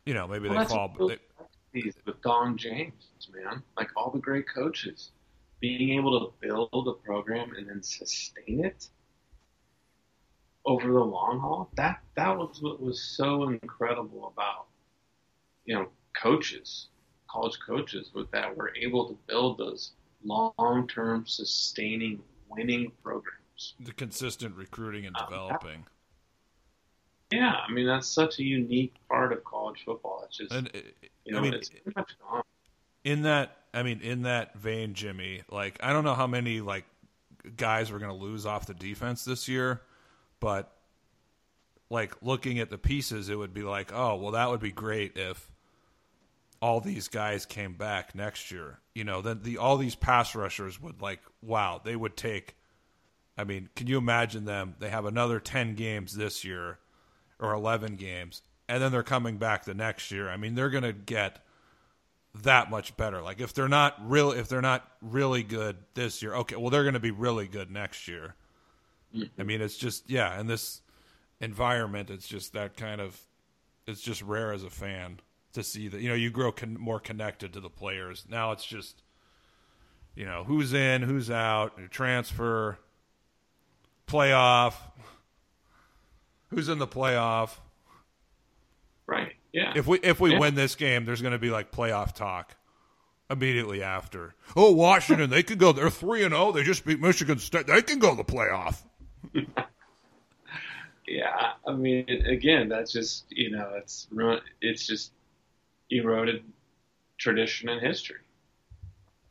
[0.05, 1.09] you know, maybe well, they fall.
[1.09, 1.19] They,
[2.05, 2.93] with Don James,
[3.33, 5.11] man, like all the great coaches,
[5.61, 8.89] being able to build a program and then sustain it
[10.67, 14.67] over the long haul, that, that was what was so incredible about
[15.65, 15.89] you know,
[16.21, 16.89] coaches,
[17.31, 19.93] college coaches with that were able to build those
[20.25, 23.75] long term sustaining winning programs.
[23.81, 25.87] The consistent recruiting and um, developing.
[27.33, 30.23] Yeah, I mean that's such a unique part of college football.
[30.27, 30.79] It's just and, uh,
[31.25, 32.43] you know, I mean, it's pretty much gone.
[33.05, 36.85] In that I mean, in that vein, Jimmy, like I don't know how many like
[37.57, 39.83] guys we're gonna lose off the defense this year,
[40.41, 40.73] but
[41.91, 45.17] like looking at the pieces, it would be like, oh, well, that would be great
[45.17, 45.51] if
[46.61, 48.79] all these guys came back next year.
[48.95, 52.57] You know, then the all these pass rushers would like wow, they would take
[53.37, 54.75] I mean, can you imagine them?
[54.79, 56.79] They have another 10 games this year
[57.43, 60.31] or 11 games and then they're coming back the next year.
[60.31, 61.45] I mean, they're going to get
[62.43, 63.21] that much better.
[63.21, 66.85] Like if they're not real if they're not really good this year, okay, well they're
[66.85, 68.35] going to be really good next year.
[69.15, 69.41] Mm-hmm.
[69.41, 70.81] I mean, it's just yeah, in this
[71.41, 73.21] environment, it's just that kind of
[73.87, 75.21] it's just rare as a fan
[75.53, 78.25] to see that you know you grow con- more connected to the players.
[78.27, 79.03] Now it's just
[80.15, 82.79] you know who's in, who's out, transfer,
[84.07, 84.75] playoff,
[86.53, 87.51] who's in the playoff.
[89.07, 89.35] Right.
[89.53, 89.73] Yeah.
[89.77, 90.39] If we if we yeah.
[90.39, 92.55] win this game, there's going to be like playoff talk
[93.31, 94.35] immediately after.
[94.57, 95.73] Oh, Washington, they could go.
[95.73, 96.49] They're three and zero.
[96.49, 96.53] Oh.
[96.53, 97.67] They just beat Michigan State.
[97.67, 98.83] They can go to the playoff.
[101.13, 104.07] Yeah, I mean, again, that's just you know, it's
[104.63, 105.13] it's just
[105.91, 106.43] eroded
[107.19, 108.21] tradition and history,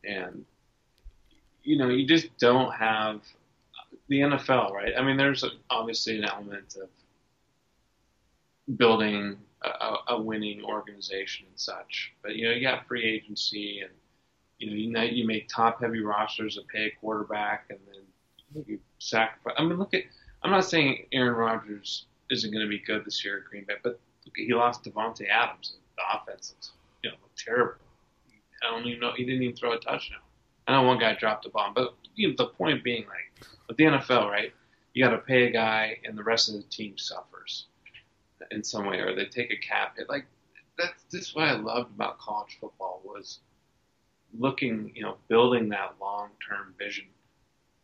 [0.04, 0.46] and
[1.64, 3.22] you know, you just don't have
[4.10, 4.94] the NFL, right?
[4.96, 6.90] I mean, there's obviously an element of
[8.76, 13.92] building a, a, winning organization and such, but you know, you got free agency and
[14.58, 18.80] you know, you, you make top heavy rosters to pay a quarterback and then you
[19.00, 19.56] sacrifice.
[19.58, 20.04] I mean, look at.
[20.44, 23.76] I'm not saying Aaron Rodgers isn't going to be good this year at Green Bay,
[23.84, 25.76] but look, he lost Davante Adams.
[25.76, 26.72] And the offense looks,
[27.04, 27.76] you know, terrible.
[28.64, 29.14] I don't even know.
[29.16, 30.20] He didn't even throw a touchdown.
[30.68, 33.78] I know one guy dropped a bomb, but you know, the point being, like, with
[33.78, 34.54] the NFL, right?
[34.94, 37.68] You got to pay a guy, and the rest of the team suffers
[38.52, 40.10] in some way, or they take a cap hit.
[40.10, 40.26] Like
[40.78, 43.40] that's this what I loved about college football was
[44.38, 47.06] looking, you know, building that long term vision.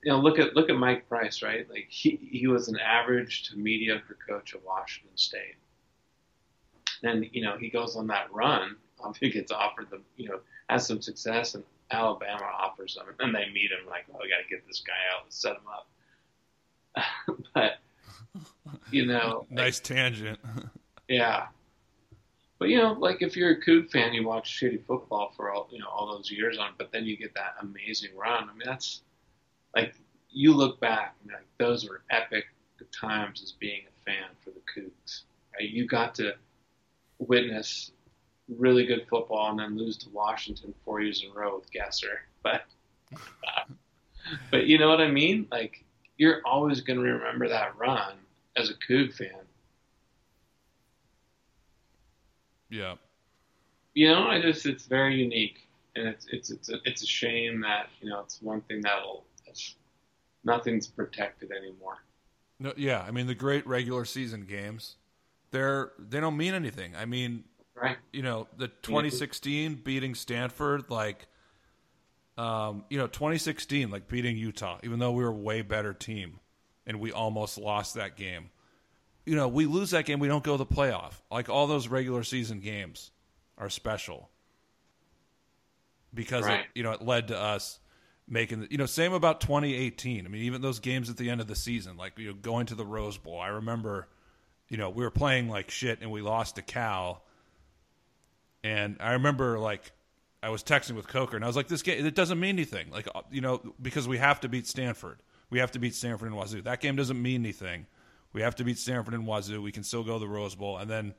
[0.03, 1.69] You know, look at look at Mike Price, right?
[1.69, 5.55] Like he he was an average to mediocre coach at Washington State.
[7.01, 8.75] Then you know he goes on that run.
[9.19, 10.39] He gets offered the you know
[10.69, 14.43] has some success, and Alabama offers him, and they meet him like, oh, we got
[14.43, 17.37] to get this guy out and set him up.
[17.53, 17.77] but
[18.91, 20.39] you know, nice like, tangent.
[21.07, 21.47] yeah,
[22.59, 25.67] but you know, like if you're a Coug fan, you watch shitty football for all
[25.71, 28.43] you know all those years on, but then you get that amazing run.
[28.43, 29.01] I mean, that's
[29.75, 29.93] like
[30.29, 32.45] you look back and like those were epic
[32.91, 35.23] times as being a fan for the Cougs.
[35.53, 35.69] Right?
[35.69, 36.33] You got to
[37.19, 37.91] witness
[38.47, 42.17] really good football and then lose to Washington four years in a row with Gesser.
[42.43, 42.63] But
[43.13, 43.73] uh,
[44.51, 45.47] but you know what I mean?
[45.51, 45.83] Like
[46.17, 48.13] you're always going to remember that run
[48.57, 49.47] as a Coug fan
[52.69, 52.95] Yeah.
[53.93, 57.61] You know, I just it's very unique, and it's it's it's a, it's a shame
[57.61, 59.23] that you know it's one thing that'll
[60.43, 61.97] nothing's protected anymore.
[62.59, 64.97] No, yeah, I mean the great regular season games,
[65.51, 66.95] they're they don't mean anything.
[66.95, 67.45] I mean,
[67.75, 67.97] right?
[68.11, 71.27] You know, the 2016 beating Stanford, like,
[72.37, 76.39] um, you know, 2016 like beating Utah, even though we were a way better team,
[76.87, 78.49] and we almost lost that game
[79.27, 81.11] you know, we lose that game, we don't go to the playoff.
[81.29, 83.11] Like all those regular season games
[83.57, 84.29] are special
[86.13, 86.61] because right.
[86.61, 87.79] it, you know it led to us
[88.27, 90.25] making the, you know same about 2018.
[90.25, 92.67] I mean, even those games at the end of the season, like you know, going
[92.67, 93.37] to the Rose Bowl.
[93.37, 94.07] I remember,
[94.69, 97.25] you know, we were playing like shit and we lost to Cal,
[98.63, 99.91] and I remember like
[100.41, 102.91] I was texting with Coker and I was like, this game it doesn't mean anything.
[102.91, 105.21] Like uh, you know, because we have to beat Stanford.
[105.49, 106.61] We have to beat Stanford and Wazoo.
[106.63, 107.85] That game doesn't mean anything.
[108.33, 109.61] We have to beat Stanford and Wazoo.
[109.61, 110.77] We can still go to the Rose Bowl.
[110.77, 111.13] And then,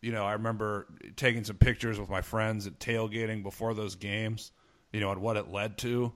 [0.00, 0.86] you know, I remember
[1.16, 4.50] taking some pictures with my friends at tailgating before those games,
[4.92, 6.12] you know, and what it led to.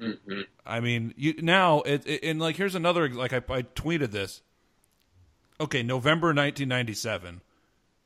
[0.00, 0.40] Mm-hmm.
[0.66, 4.42] I mean, you, now, it, it, and like, here's another, like, I, I tweeted this.
[5.58, 7.40] Okay, November 1997,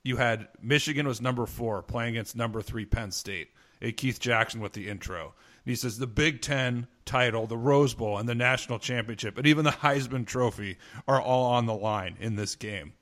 [0.04, 3.48] you had Michigan was number four playing against number three Penn State.
[3.82, 5.34] A Keith Jackson with the intro
[5.64, 9.64] he says the Big Ten title, the Rose Bowl, and the national championship, and even
[9.64, 12.92] the Heisman Trophy are all on the line in this game.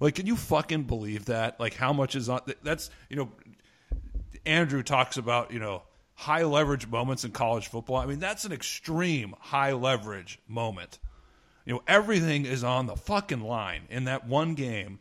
[0.00, 1.58] Like, can you fucking believe that?
[1.58, 2.40] Like, how much is on?
[2.62, 3.30] That's you know,
[4.44, 5.82] Andrew talks about you know
[6.14, 7.96] high leverage moments in college football.
[7.96, 10.98] I mean, that's an extreme high leverage moment.
[11.64, 15.00] You know, everything is on the fucking line in that one game.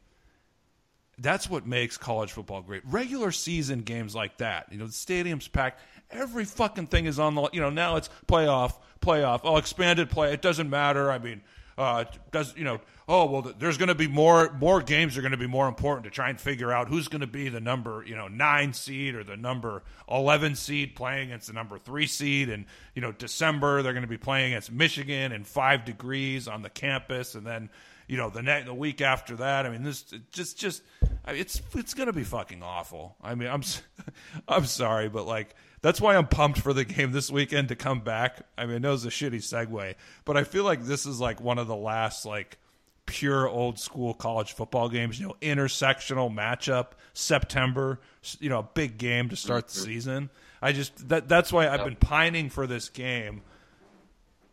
[1.17, 2.83] That's what makes college football great.
[2.85, 5.79] Regular season games like that, you know, the stadium's packed
[6.11, 7.49] Every fucking thing is on the.
[7.51, 9.41] You know, now it's playoff, playoff.
[9.43, 10.33] Oh, expanded play.
[10.33, 11.11] It doesn't matter.
[11.11, 11.41] I mean,
[11.77, 12.79] uh, does you know?
[13.07, 16.05] Oh well, there's going to be more more games are going to be more important
[16.05, 19.13] to try and figure out who's going to be the number you know nine seed
[19.13, 23.81] or the number eleven seed playing against the number three seed, and you know December
[23.81, 27.69] they're going to be playing against Michigan in five degrees on the campus, and then
[28.07, 29.65] you know the next the week after that.
[29.65, 30.81] I mean, this just just
[31.27, 33.17] it's it's going to be fucking awful.
[33.21, 33.63] I mean, I'm
[34.47, 35.55] I'm sorry, but like
[35.85, 38.41] that's why I'm pumped for the game this weekend to come back.
[38.57, 39.93] I mean, I was a shitty segue,
[40.25, 42.57] but I feel like this is like one of the last like
[43.05, 45.19] pure old school college football games.
[45.19, 47.99] You know, intersectional matchup September.
[48.39, 50.31] You know, a big game to start the season.
[50.59, 53.43] I just that that's why I've been pining for this game.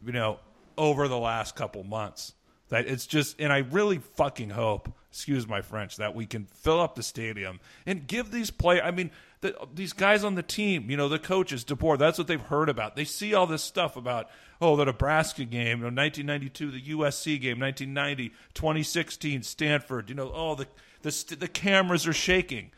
[0.05, 0.39] You know,
[0.77, 2.35] over the last couple months.
[2.69, 6.81] That it's just, and I really fucking hope, excuse my French, that we can fill
[6.81, 8.83] up the stadium and give these players.
[8.85, 9.11] I mean,
[9.43, 12.69] the, these guys on the team, you know, the coaches, DeBoer, that's what they've heard
[12.69, 12.97] about.
[12.97, 14.31] They see all this stuff about,
[14.61, 20.33] oh, the Nebraska game, you know, 1992, the USC game, 1990, 2016, Stanford, you know,
[20.35, 20.67] oh, the,
[21.03, 22.71] the, the cameras are shaking,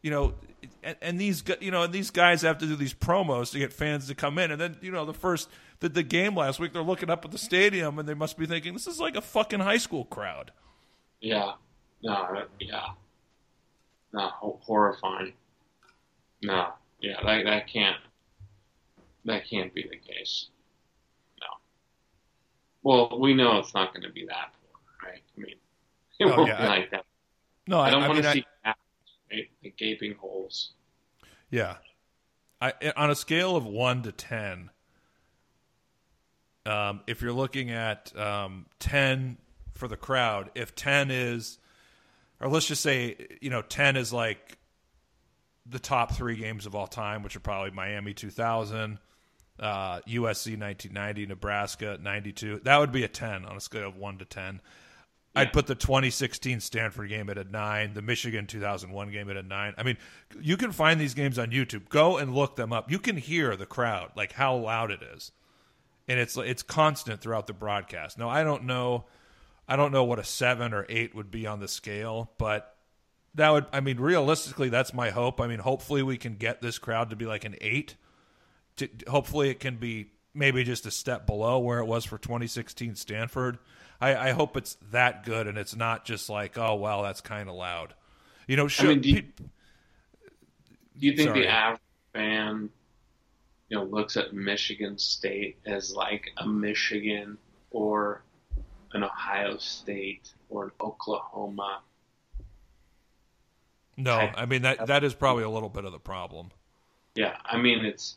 [0.00, 0.34] you know,
[0.82, 3.72] and, and these, you know, and these guys have to do these promos to get
[3.72, 4.50] fans to come in.
[4.50, 5.48] And then, you know, the first
[5.82, 6.72] the, the game last week.
[6.72, 9.20] They're looking up at the stadium and they must be thinking this is like a
[9.20, 10.52] fucking high school crowd.
[11.20, 11.52] Yeah.
[12.02, 12.44] No.
[12.58, 12.86] Yeah.
[14.12, 14.30] No.
[14.40, 15.34] Horrifying.
[16.42, 16.68] No.
[17.00, 17.16] Yeah.
[17.24, 17.96] That that can't.
[19.24, 20.48] That can't be the case.
[21.40, 21.46] No.
[22.82, 25.22] Well, we know it's not going to be that poor, right?
[25.36, 25.54] I mean,
[26.18, 27.04] it oh, won't yeah, be like that.
[27.68, 28.80] No, I, don't I want to see gaps,
[29.30, 29.48] right?
[29.62, 30.72] the gaping holes.
[31.50, 31.76] Yeah,
[32.60, 34.70] I on a scale of one to ten,
[36.66, 39.38] um, if you're looking at um, 10
[39.72, 41.58] for the crowd, if 10 is,
[42.40, 44.58] or let's just say, you know, 10 is like
[45.66, 48.98] the top three games of all time, which are probably Miami 2000,
[49.60, 52.60] uh, USC 1990, Nebraska 92.
[52.64, 54.60] That would be a 10 on a scale of 1 to 10.
[55.34, 55.40] Yeah.
[55.40, 59.42] I'd put the 2016 Stanford game at a 9, the Michigan 2001 game at a
[59.42, 59.74] 9.
[59.76, 59.96] I mean,
[60.40, 61.88] you can find these games on YouTube.
[61.88, 62.90] Go and look them up.
[62.90, 65.32] You can hear the crowd, like how loud it is
[66.08, 68.18] and it's it's constant throughout the broadcast.
[68.18, 69.06] Now I don't know,
[69.68, 72.71] I don't know what a seven or eight would be on the scale, but
[73.34, 75.40] that would I mean realistically that's my hope.
[75.40, 77.96] I mean hopefully we can get this crowd to be like an eight.
[78.76, 82.94] To, hopefully it can be maybe just a step below where it was for 2016
[82.94, 83.58] Stanford.
[84.00, 87.48] I, I hope it's that good and it's not just like oh well that's kind
[87.48, 87.94] of loud.
[88.46, 89.30] You know, should, I mean, do, you, do
[90.98, 91.42] you think sorry.
[91.42, 91.80] the average
[92.12, 92.70] fan
[93.72, 97.38] you know looks at Michigan State as like a Michigan
[97.70, 98.22] or
[98.92, 101.80] an Ohio State or an Oklahoma.
[103.96, 106.50] No, I mean that that is probably a little bit of the problem.
[107.14, 108.16] Yeah, I mean it's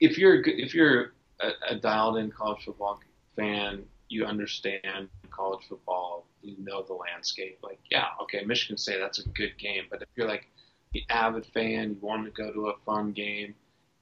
[0.00, 3.00] if you're if you're a, a dialed in college football
[3.36, 7.58] fan, you understand college football, you know the landscape.
[7.62, 9.84] Like, yeah, okay, Michigan State, that's a good game.
[9.90, 10.48] But if you're like
[10.92, 13.54] the avid fan, you want to go to a fun game,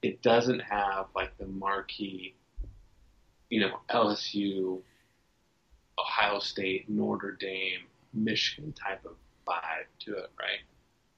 [0.02, 2.34] it doesn't have like the marquee,
[3.48, 4.80] you know, LSU,
[5.98, 7.80] Ohio State, Notre Dame,
[8.12, 9.12] Michigan type of
[9.50, 10.60] vibe to it, right?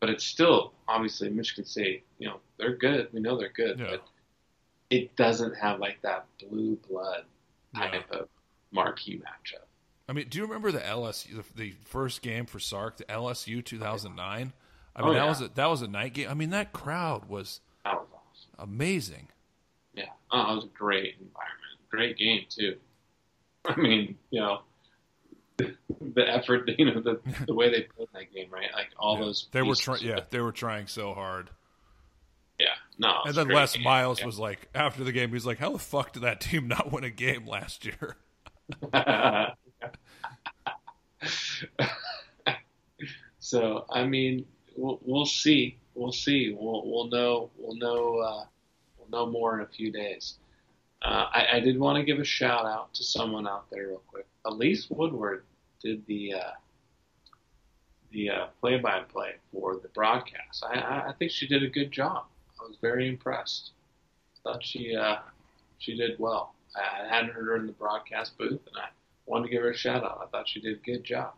[0.01, 2.05] But it's still obviously Michigan State.
[2.19, 3.09] You know, they're good.
[3.13, 3.87] We know they're good, yeah.
[3.91, 4.03] but
[4.91, 7.25] it doesn't have like that blue blood
[7.77, 8.19] type yeah.
[8.19, 8.29] of
[8.71, 9.65] marquee matchup.
[10.09, 13.65] I mean, do you remember the LSU, the, the first game for Sark, the LSU
[13.65, 14.53] 2009?
[14.95, 15.19] I mean, oh, yeah.
[15.21, 16.29] that was a, that was a night game.
[16.29, 17.61] I mean, that crowd was
[18.59, 19.29] amazing.
[19.95, 22.77] Yeah, oh, it was a great environment, great game too.
[23.65, 24.61] I mean, you know,
[26.01, 28.71] the effort, you know, the the way they played that game, right?
[28.75, 29.25] Like all yeah.
[29.25, 29.49] those.
[29.53, 30.03] They were trying.
[30.03, 31.51] Yeah, they were trying so hard.
[32.59, 33.21] Yeah, no.
[33.25, 33.83] And then Les game.
[33.83, 34.27] Miles yeah.
[34.27, 36.93] was like, after the game, he was like, "How the fuck did that team not
[36.93, 38.17] win a game last year?"
[43.39, 44.47] so I mean,
[44.77, 45.79] we'll, we'll see.
[45.95, 46.57] We'll see.
[46.59, 47.51] We'll we'll know.
[47.59, 48.19] We'll know.
[48.19, 48.45] Uh,
[48.99, 50.35] we'll know more in a few days.
[51.03, 54.03] Uh, I, I, did want to give a shout out to someone out there real
[54.07, 54.25] quick.
[54.45, 55.43] Elise Woodward
[55.83, 56.51] did the uh,
[58.13, 60.63] the uh, play-by-play for the broadcast.
[60.63, 62.25] I, I, think she did a good job.
[62.61, 63.71] I was very impressed.
[64.45, 65.17] Thought she uh,
[65.79, 66.55] she did well.
[66.77, 68.89] I hadn't heard her in the broadcast booth, and I
[69.27, 70.21] wanted to give her a shout out.
[70.23, 71.35] I thought she did a good job.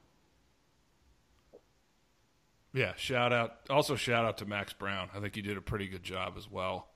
[2.73, 3.59] Yeah, shout out.
[3.71, 5.09] Also, shout out to Max Browne.
[5.15, 6.89] I think he did a pretty good job as well.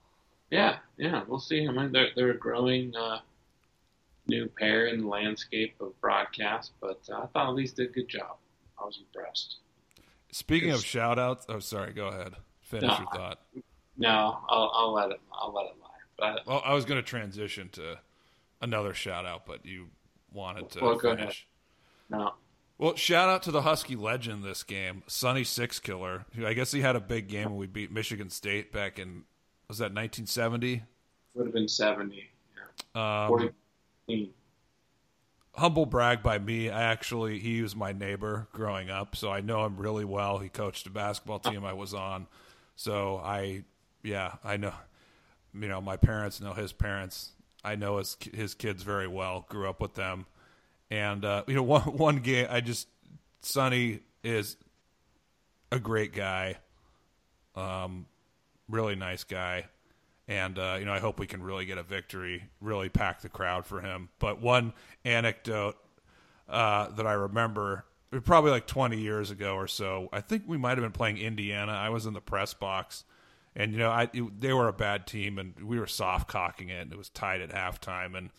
[0.50, 1.66] Yeah, yeah, we'll see.
[1.68, 3.18] I mean, they're they're a growing uh,
[4.28, 8.08] new pair in the landscape of broadcast, but uh, I thought Elise did a good
[8.08, 8.36] job.
[8.80, 9.56] I was impressed.
[10.30, 12.34] Speaking of shout outs, oh sorry, go ahead.
[12.60, 13.40] Finish no, your thought.
[13.96, 15.20] No, I'll, I'll let it.
[15.32, 15.88] I'll let it lie.
[16.18, 17.98] But well, I was going to transition to
[18.60, 19.86] another shout out, but you
[20.32, 21.46] wanted to well, finish.
[22.10, 22.34] No.
[22.76, 26.26] Well, shout out to the Husky legend this game, Sonny Sixkiller.
[26.34, 29.24] Who I guess he had a big game when we beat Michigan State back in
[29.68, 30.82] was that 1970?
[31.34, 32.30] Would have been 70.
[32.94, 33.26] Yeah.
[33.26, 33.50] Um,
[35.52, 36.70] humble brag by me.
[36.70, 40.38] I actually he was my neighbor growing up, so I know him really well.
[40.38, 42.26] He coached a basketball team I was on,
[42.76, 43.64] so I
[44.02, 44.74] yeah I know.
[45.54, 47.32] You know my parents know his parents.
[47.64, 49.46] I know his his kids very well.
[49.48, 50.26] Grew up with them
[50.90, 52.88] and uh, you know, one one game, I just
[53.40, 54.56] Sonny is
[55.70, 56.56] a great guy,
[57.54, 58.06] um,
[58.68, 59.66] really nice guy,
[60.28, 63.30] and uh, you know, I hope we can really get a victory, really pack the
[63.30, 64.10] crowd for him.
[64.18, 64.74] But one
[65.04, 65.76] anecdote
[66.48, 67.86] uh, that I remember,
[68.24, 71.72] probably like 20 years ago or so, I think we might have been playing Indiana.
[71.72, 73.04] I was in the press box.
[73.56, 76.68] And you know, I it, they were a bad team, and we were soft cocking
[76.68, 78.16] it, and it was tied at halftime.
[78.16, 78.30] And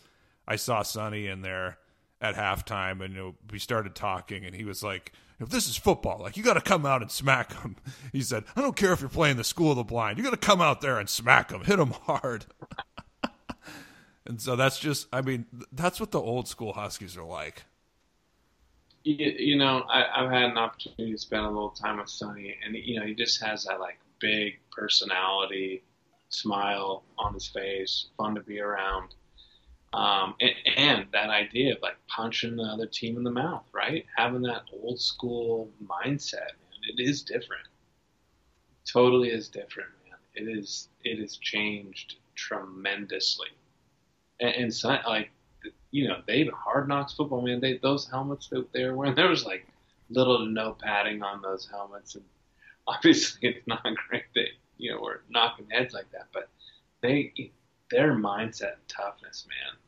[0.48, 1.76] I saw Sonny in there,
[2.20, 5.76] at halftime, and you know, we started talking, and he was like, "If this is
[5.76, 7.76] football, like you got to come out and smack them."
[8.12, 10.30] He said, "I don't care if you're playing the school of the blind, you got
[10.30, 12.46] to come out there and smack them, hit them hard."
[14.30, 17.64] And so that's just, I mean, that's what the old school Huskies are like.
[19.02, 22.54] You, you know, I, I've had an opportunity to spend a little time with Sonny,
[22.64, 25.82] and you know, he just has that like big personality,
[26.28, 29.16] smile on his face, fun to be around,
[29.92, 34.06] um, and, and that idea of like punching the other team in the mouth, right?
[34.16, 37.66] Having that old school mindset, man, it is different.
[38.90, 40.18] Totally is different, man.
[40.34, 40.88] It is.
[41.04, 43.48] It has changed tremendously,
[44.40, 45.30] and, and so, like
[45.90, 47.60] you know, they hard knocks football, man.
[47.60, 49.66] They those helmets that they were wearing, there was like
[50.08, 52.24] little to no padding on those helmets, and
[52.86, 56.48] obviously it's not great that you know we're knocking heads like that, but
[57.02, 57.52] they
[57.90, 59.78] their mindset and toughness, man.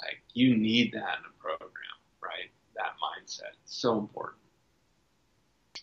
[0.00, 1.70] Like you need that in a program,
[2.22, 2.50] right?
[2.76, 4.40] That mindset, it's so important.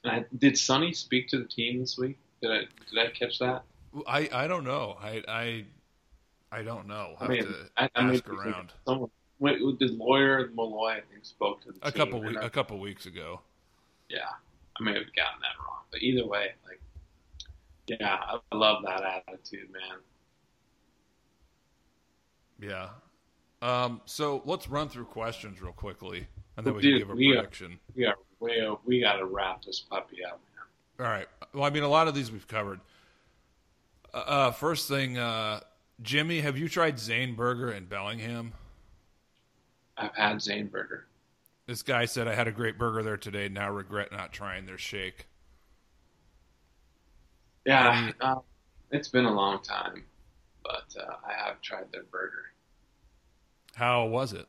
[0.04, 2.18] And I, did Sonny speak to the team this week?
[2.42, 2.60] Did I
[2.90, 3.64] did I catch that?
[4.08, 4.98] I I don't know.
[5.02, 5.66] I I
[6.52, 7.16] I don't know.
[7.20, 8.74] I mean, I, I ask around.
[8.86, 9.10] Someone,
[9.40, 13.06] the Lawyer Milloy, I think, spoke to the a team, couple we, a couple weeks
[13.06, 13.42] ago.
[14.10, 14.20] Yeah,
[14.80, 16.82] I may have gotten that wrong, but either way, like,
[17.88, 18.18] yeah,
[18.52, 20.00] I love that attitude, man.
[22.62, 22.90] Yeah.
[23.62, 27.16] Um, so let's run through questions real quickly, and then we Dude, can give a
[27.16, 27.72] we prediction.
[27.74, 30.40] Are, we are way we got to wrap this puppy up,
[30.98, 31.06] man.
[31.06, 31.28] All right.
[31.54, 32.80] Well, I mean, a lot of these we've covered.
[34.14, 35.62] Uh, uh first thing, uh,
[36.02, 38.54] Jimmy, have you tried Zane Burger in Bellingham?
[39.98, 41.06] I've had Zane Burger.
[41.68, 43.48] This guy said I had a great burger there today.
[43.48, 45.28] Now regret not trying their shake.
[47.66, 48.36] Yeah, uh,
[48.90, 50.04] it's been a long time,
[50.64, 52.54] but uh, I have tried their burger.
[53.76, 54.48] How was it?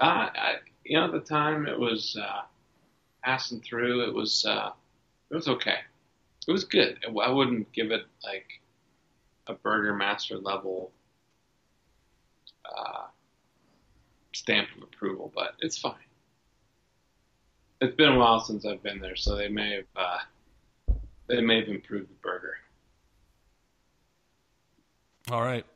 [0.00, 0.54] Uh, I,
[0.84, 2.42] you know, at the time it was uh,
[3.22, 4.08] passing through.
[4.08, 4.70] It was uh,
[5.30, 5.78] it was okay.
[6.46, 6.98] It was good.
[7.04, 8.46] I wouldn't give it like
[9.46, 10.92] a Burger Master level
[12.64, 13.06] uh,
[14.34, 15.94] stamp of approval, but it's fine.
[17.80, 20.94] It's been a while since I've been there, so they may have uh,
[21.28, 22.56] they may have improved the burger.
[25.30, 25.66] All right,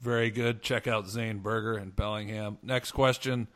[0.00, 0.62] very good.
[0.62, 2.58] Check out Zane Burger in Bellingham.
[2.62, 3.48] Next question.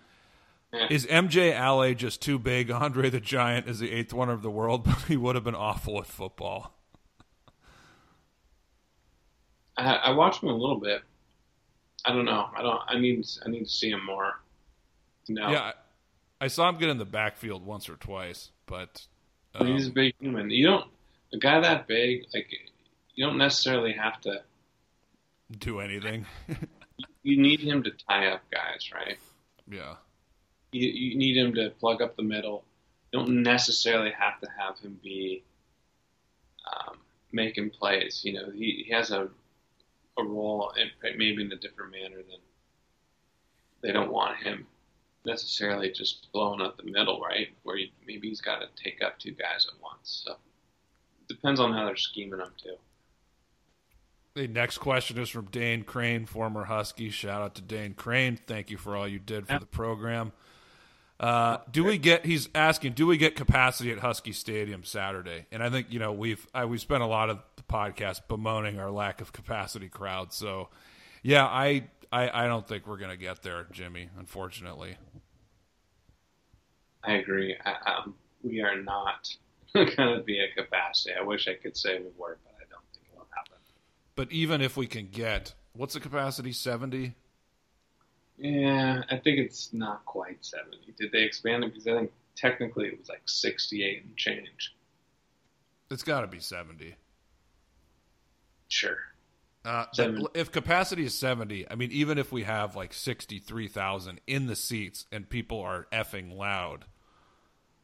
[0.72, 0.86] Yeah.
[0.90, 2.70] Is MJ Alley just too big?
[2.70, 5.54] Andre the Giant is the eighth wonder of the world, but he would have been
[5.54, 6.74] awful at football.
[9.76, 11.02] I, I watched him a little bit.
[12.04, 12.48] I don't know.
[12.56, 12.80] I don't.
[12.88, 13.24] I need.
[13.46, 14.40] I need to see him more.
[15.28, 15.50] No.
[15.50, 15.72] Yeah, I,
[16.44, 19.06] I saw him get in the backfield once or twice, but
[19.54, 20.50] um, he's a big human.
[20.50, 20.90] You don't.
[21.32, 22.48] A guy that big, like,
[23.14, 24.42] you don't necessarily have to
[25.58, 26.26] do anything.
[27.22, 29.18] you need him to tie up guys, right?
[29.68, 29.94] Yeah.
[30.72, 32.64] You, you need him to plug up the middle.
[33.12, 35.44] You don't necessarily have to have him be
[36.66, 36.98] um,
[37.30, 38.22] making plays.
[38.24, 39.28] You know, he, he has a
[40.18, 42.40] a role, and maybe in a different manner than
[43.82, 44.66] they don't want him
[45.24, 47.48] necessarily just blowing up the middle, right?
[47.62, 50.22] Where he, maybe he's got to take up two guys at once.
[50.24, 50.36] So
[51.28, 52.76] depends on how they're scheming him too.
[54.34, 57.10] The next question is from Dane Crane, former Husky.
[57.10, 58.38] Shout out to Dane Crane.
[58.46, 60.32] Thank you for all you did for the program.
[61.20, 62.24] Uh, do we get?
[62.24, 62.94] He's asking.
[62.94, 65.46] Do we get capacity at Husky Stadium Saturday?
[65.52, 68.80] And I think you know we've I, we've spent a lot of the podcast bemoaning
[68.80, 70.32] our lack of capacity crowd.
[70.32, 70.70] So,
[71.22, 74.08] yeah, I I, I don't think we're gonna get there, Jimmy.
[74.18, 74.96] Unfortunately,
[77.04, 77.56] I agree.
[77.86, 79.28] Um, we are not
[79.74, 81.14] gonna be at capacity.
[81.18, 83.58] I wish I could say we were, but I don't think it'll happen.
[84.14, 86.52] But even if we can get, what's the capacity?
[86.52, 87.14] Seventy.
[88.38, 90.76] Yeah, I think it's not quite 70.
[90.98, 91.68] Did they expand it?
[91.72, 94.74] Because I think technically it was like 68 and change.
[95.90, 96.96] It's got to be 70.
[98.68, 98.96] Sure.
[99.64, 99.84] Uh,
[100.34, 105.06] if capacity is 70, I mean, even if we have like 63,000 in the seats
[105.12, 106.86] and people are effing loud,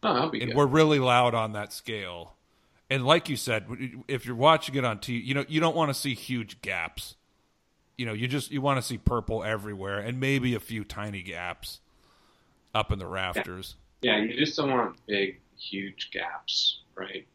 [0.02, 0.56] oh, be and good.
[0.56, 2.34] we're really loud on that scale.
[2.90, 3.66] And like you said,
[4.08, 7.16] if you're watching it on TV, you know, you don't want to see huge gaps
[7.98, 11.20] you know, you just you want to see purple everywhere and maybe a few tiny
[11.20, 11.80] gaps
[12.72, 13.74] up in the rafters.
[14.00, 17.26] Yeah, yeah you just don't want big, huge gaps, right,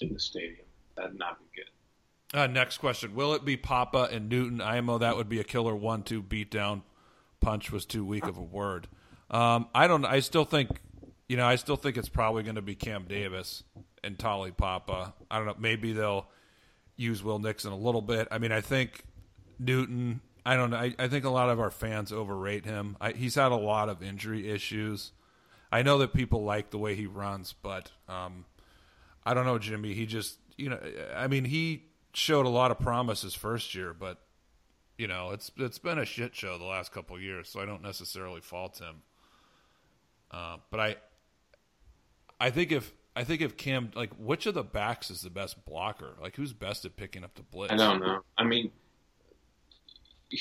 [0.00, 0.64] in the stadium.
[0.96, 2.38] That'd not be good.
[2.38, 4.60] Uh, next question: Will it be Papa and Newton?
[4.60, 6.82] IMO that would be a killer one-two beatdown.
[7.40, 8.86] Punch was too weak of a word.
[9.28, 10.04] Um, I don't.
[10.04, 10.80] I still think,
[11.28, 13.62] you know, I still think it's probably going to be Cam Davis
[14.04, 15.14] and Tolly Papa.
[15.30, 15.56] I don't know.
[15.58, 16.26] Maybe they'll
[16.96, 18.28] use Will Nixon a little bit.
[18.30, 19.02] I mean, I think
[19.58, 20.76] Newton, I don't know.
[20.76, 22.96] I, I think a lot of our fans overrate him.
[23.00, 25.12] I, he's had a lot of injury issues.
[25.72, 28.44] I know that people like the way he runs, but um,
[29.24, 29.94] I don't know, Jimmy.
[29.94, 30.78] He just, you know,
[31.14, 34.22] I mean, he showed a lot of promise his first year, but
[34.98, 37.82] You know, it's it's been a shit show the last couple years, so I don't
[37.82, 39.02] necessarily fault him.
[40.30, 40.96] Uh, but I,
[42.40, 45.64] I think if I think if Cam, like, which of the backs is the best
[45.64, 46.16] blocker?
[46.20, 47.72] Like, who's best at picking up the blitz?
[47.72, 48.20] I don't know.
[48.36, 48.70] I mean,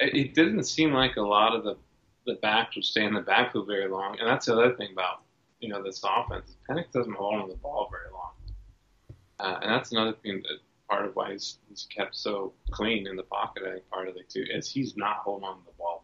[0.00, 1.76] it didn't seem like a lot of the
[2.24, 5.22] the backs would stay in the backfield very long, and that's the other thing about
[5.58, 6.56] you know this offense.
[6.70, 8.32] Penix doesn't hold on the ball very long,
[9.40, 13.16] uh, and that's another thing that part of why he's, he's kept so clean in
[13.16, 13.64] the pocket.
[13.66, 16.01] I think part of it too is he's not holding on the ball.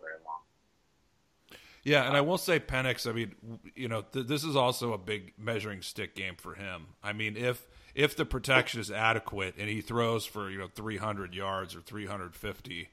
[1.84, 3.08] Yeah, and I will say Penix.
[3.08, 3.34] I mean,
[3.74, 6.88] you know, th- this is also a big measuring stick game for him.
[7.02, 11.34] I mean, if if the protection is adequate and he throws for you know 300
[11.34, 12.88] yards or 350,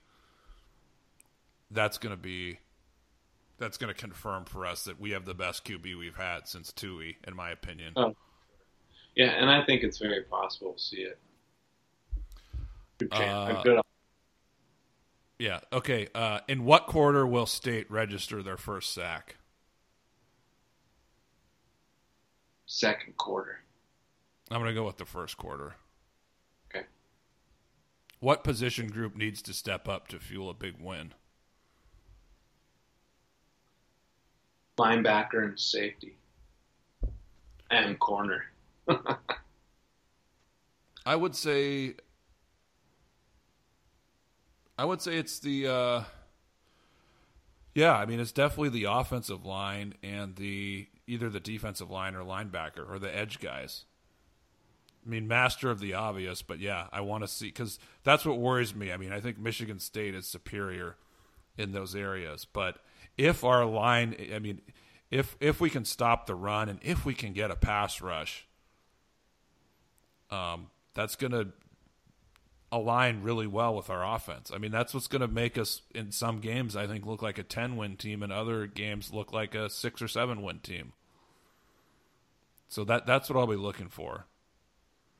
[1.71, 2.59] that's going to be
[3.57, 6.71] that's going to confirm for us that we have the best QB we've had since
[6.71, 7.93] Tui, in my opinion.
[7.95, 8.15] Oh.
[9.15, 11.17] Yeah, and I think it's very possible to see it.
[12.97, 13.13] Good.
[13.13, 13.79] Uh, good
[15.39, 15.59] yeah.
[15.71, 16.07] Okay.
[16.15, 19.35] Uh, in what quarter will State register their first sack?
[22.65, 23.59] Second quarter.
[24.49, 25.75] I'm going to go with the first quarter.
[26.69, 26.85] Okay.
[28.19, 31.13] What position group needs to step up to fuel a big win?
[34.77, 36.15] Linebacker and safety.
[37.71, 38.45] And corner.
[41.05, 41.95] I would say
[44.77, 46.03] I would say it's the uh,
[47.73, 52.23] yeah, I mean it's definitely the offensive line and the either the defensive line or
[52.23, 53.85] linebacker or the edge guys.
[55.05, 58.39] I mean, master of the obvious, but yeah, I want to see because that's what
[58.39, 58.91] worries me.
[58.91, 60.95] I mean, I think Michigan State is superior
[61.57, 62.79] in those areas, but
[63.17, 64.61] if our line, I mean,
[65.11, 68.47] if if we can stop the run and if we can get a pass rush,
[70.31, 71.49] um, that's to
[72.75, 74.51] align really well with our offense.
[74.53, 77.37] I mean, that's what's going to make us in some games I think look like
[77.37, 80.91] a 10 win team and other games look like a 6 or 7 win team.
[82.67, 84.25] So that that's what I'll be looking for.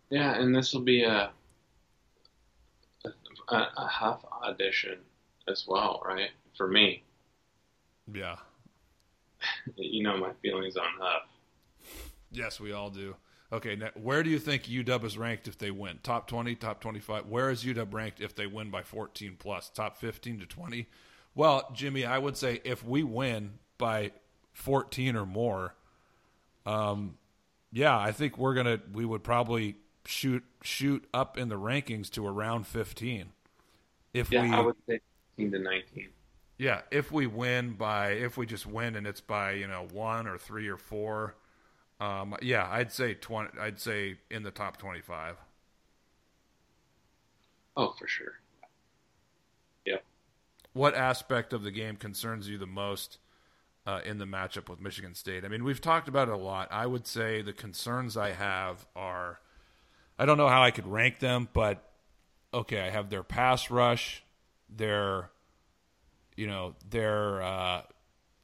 [0.10, 1.32] Yeah, and this will be a
[3.50, 4.98] a, a half audition
[5.48, 6.32] as well, right?
[6.58, 7.04] For me.
[8.12, 8.36] Yeah.
[9.78, 11.22] you know my feelings on Huff.
[12.32, 13.16] Yes, we all do.
[13.54, 16.00] Okay, now, where do you think UW is ranked if they win?
[16.02, 17.28] Top 20, top 25?
[17.28, 19.70] Where is UW ranked if they win by 14 plus?
[19.70, 20.88] Top 15 to 20?
[21.36, 24.12] Well, Jimmy, I would say if we win by
[24.54, 25.76] 14 or more,
[26.66, 27.18] um,
[27.72, 29.76] yeah, I think we're gonna we would probably
[30.06, 33.34] shoot shoot up in the rankings to around 15.
[34.14, 35.00] If yeah, we, I would say
[35.38, 36.10] 15 to 19.
[36.58, 40.26] Yeah, if we win by if we just win and it's by you know one
[40.26, 41.36] or three or four
[42.06, 43.58] um, yeah, I'd say twenty.
[43.60, 45.38] I'd say in the top twenty-five.
[47.78, 48.34] Oh, for sure.
[49.86, 50.04] Yep.
[50.74, 53.18] What aspect of the game concerns you the most
[53.86, 55.44] uh, in the matchup with Michigan State?
[55.44, 56.68] I mean, we've talked about it a lot.
[56.72, 59.40] I would say the concerns I have are,
[60.18, 61.84] I don't know how I could rank them, but
[62.54, 64.24] okay, I have their pass rush,
[64.70, 65.32] their,
[66.38, 67.82] you know, their uh,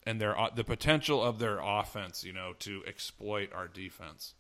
[0.06, 4.34] and their uh, the potential of their offense, you know, to exploit our defense.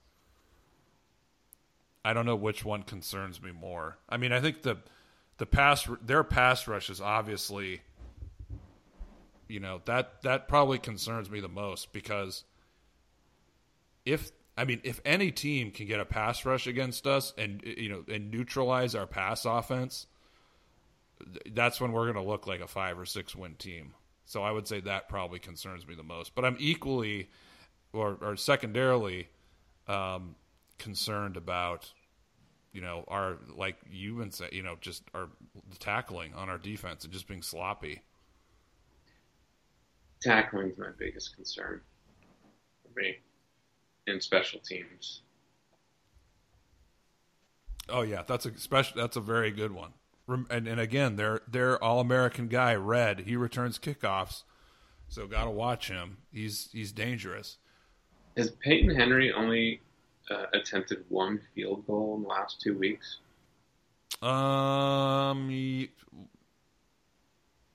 [2.03, 3.97] I don't know which one concerns me more.
[4.09, 4.77] I mean, I think the
[5.37, 7.81] the pass their pass rush is obviously
[9.51, 12.45] you know, that that probably concerns me the most because
[14.05, 17.89] if I mean, if any team can get a pass rush against us and you
[17.89, 20.07] know and neutralize our pass offense,
[21.51, 23.93] that's when we're going to look like a 5 or 6 win team.
[24.31, 26.35] So I would say that probably concerns me the most.
[26.35, 27.29] But I'm equally,
[27.91, 29.27] or, or secondarily,
[29.89, 30.35] um,
[30.77, 31.91] concerned about,
[32.71, 35.27] you know, our like you've been saying, you know, just our
[35.79, 38.03] tackling on our defense and just being sloppy.
[40.21, 41.81] Tackling is my biggest concern
[42.83, 43.17] for me
[44.07, 45.23] in special teams.
[47.89, 48.95] Oh yeah, that's a special.
[48.95, 49.91] That's a very good one
[50.33, 54.43] and, and again, their their all American guy, Reed, he returns kickoffs,
[55.07, 56.17] so got to watch him.
[56.31, 57.57] He's he's dangerous.
[58.37, 59.81] Has Peyton Henry only
[60.29, 63.17] uh, attempted one field goal in the last two weeks?
[64.21, 65.89] Um, he,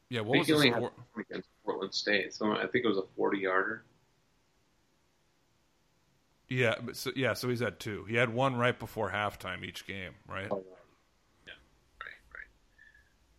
[0.08, 0.20] yeah.
[0.20, 2.32] What was he against Portland State?
[2.32, 3.84] So I think it was a forty-yarder.
[6.48, 7.34] Yeah, so, yeah.
[7.34, 8.04] So he's had two.
[8.04, 10.46] He had one right before halftime each game, right?
[10.50, 10.64] Oh,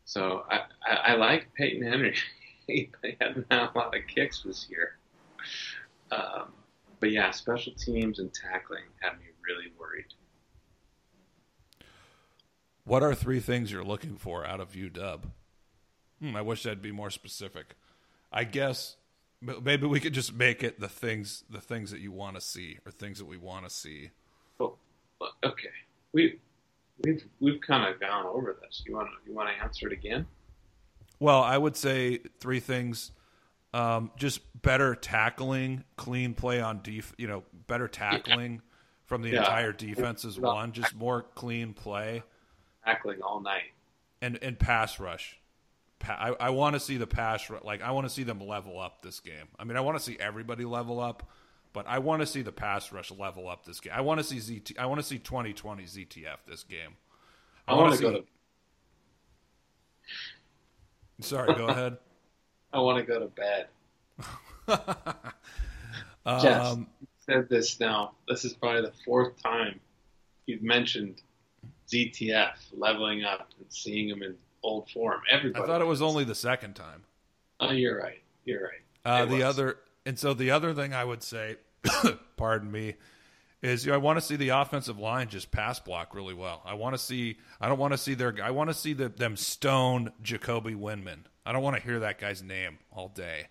[0.08, 2.16] so I, I, I like Peyton Henry.
[2.68, 2.90] he
[3.20, 4.98] had a lot of kicks this year.
[6.12, 6.54] Um,
[7.02, 10.06] but yeah, special teams and tackling have me really worried.
[12.86, 15.20] What are three things you're looking for out of UW?
[16.22, 17.76] Hmm, I wish I'd be more specific.
[18.32, 18.96] I guess
[19.42, 22.80] maybe we could just make it the things the things that you want to see
[22.86, 24.12] or things that we want to see.
[24.58, 24.78] Well,
[25.44, 25.70] okay,
[26.14, 26.40] we
[27.04, 28.84] we've we've kind of gone over this.
[28.86, 30.26] You want to you want to answer it again?
[31.20, 33.12] Well, I would say three things.
[33.74, 37.14] Um, just better tackling, clean play on def.
[37.18, 38.60] You know, better tackling yeah.
[39.06, 39.40] from the yeah.
[39.40, 40.72] entire defense is one.
[40.72, 42.24] Just more clean play.
[42.86, 43.74] Tackling all night.
[44.22, 45.40] And and pass rush.
[46.08, 47.64] I, I want to see the pass rush.
[47.64, 49.48] like I want to see them level up this game.
[49.60, 51.30] I mean, I want to see everybody level up,
[51.78, 53.94] but I want to see the pass rush level up this game.
[53.96, 54.80] I want to see ZT.
[54.80, 56.96] I want to see 2020 ZTF this game.
[57.68, 58.24] I, I want to go to.
[61.22, 61.98] Sorry, go ahead.
[62.74, 63.68] I want to go to bed.
[66.42, 66.88] Jess, um,
[67.28, 68.14] said this now.
[68.28, 69.80] This is probably the fourth time
[70.48, 71.22] you've mentioned
[71.88, 74.34] ZTF leveling up and seeing them in
[74.64, 75.22] old form.
[75.32, 75.64] Everybody.
[75.64, 77.04] I thought it was only the second time.
[77.60, 78.24] Oh, you're right.
[78.46, 78.82] You're right.
[79.06, 79.44] Uh, the was.
[79.44, 79.78] other,
[80.08, 81.58] and so the other thing I would say,
[82.38, 82.96] pardon me,
[83.62, 86.62] is you know, I want to see the offensive line just pass block really well.
[86.66, 87.38] I want to see.
[87.60, 88.36] I don't want to see their.
[88.44, 91.20] I want to see the, them stone Jacoby Windmon.
[91.46, 93.48] I don't want to hear that guy's name all day.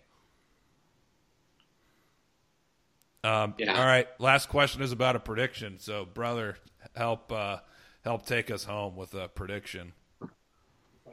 [3.25, 3.77] Um, yeah.
[3.79, 4.07] All right.
[4.21, 5.79] Last question is about a prediction.
[5.81, 6.57] So, brother,
[6.95, 7.59] help uh,
[8.05, 9.93] help take us home with a prediction.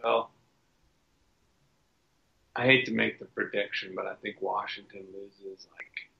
[0.03, 0.29] Well,
[2.55, 6.11] I hate to make the prediction, but I think Washington loses like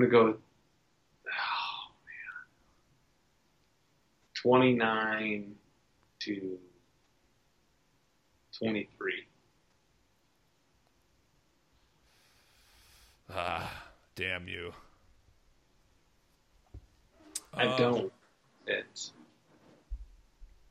[0.00, 0.36] I'm gonna go with
[1.28, 2.46] oh man.
[4.34, 5.56] Twenty nine
[6.20, 6.58] to
[8.58, 9.26] twenty three.
[13.28, 13.70] Ah,
[14.14, 14.72] damn you.
[17.52, 18.12] I um, don't.
[18.66, 19.12] It's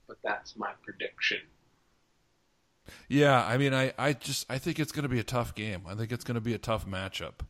[0.07, 1.41] but that's my prediction.
[3.07, 5.83] Yeah, I mean, I, I just I think it's going to be a tough game.
[5.87, 7.41] I think it's going to be a tough matchup.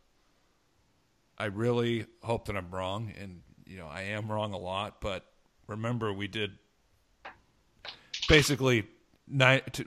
[1.40, 5.02] I really hope that I'm wrong, and you know I am wrong a lot.
[5.02, 5.26] But
[5.68, 6.52] remember, we did
[8.28, 8.88] basically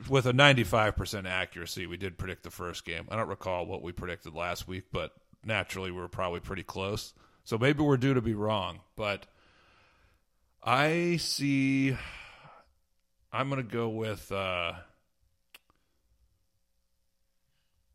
[0.09, 1.87] with a 95% accuracy.
[1.87, 3.09] We did predict the first game.
[3.11, 5.13] I don't recall what we predicted last week, but
[5.45, 7.13] naturally we were probably pretty close.
[7.45, 9.27] So maybe we're due to be wrong, but
[10.63, 11.97] I see
[13.33, 14.75] I'm gonna go with uh,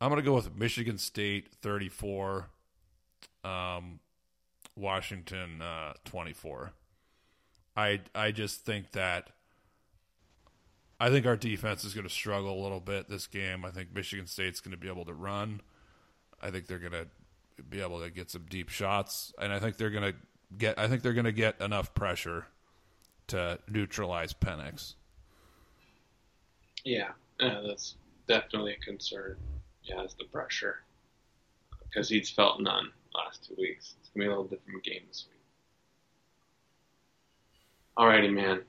[0.01, 2.49] I'm gonna go with Michigan State 34,
[3.43, 3.99] um,
[4.75, 6.71] Washington uh, 24.
[7.75, 9.29] I I just think that
[10.99, 13.63] I think our defense is going to struggle a little bit this game.
[13.63, 15.61] I think Michigan State's going to be able to run.
[16.41, 17.07] I think they're going to
[17.69, 20.17] be able to get some deep shots, and I think they're going to
[20.57, 20.79] get.
[20.79, 22.47] I think they're going to get enough pressure
[23.27, 24.95] to neutralize Penix.
[26.83, 27.09] Yeah,
[27.39, 27.95] yeah, that's
[28.27, 29.37] definitely a concern.
[29.83, 30.83] Yeah, is the pressure
[31.83, 33.95] because he's felt none last two weeks.
[33.99, 35.41] It's gonna be a little different game this week.
[37.97, 38.61] Alrighty, man.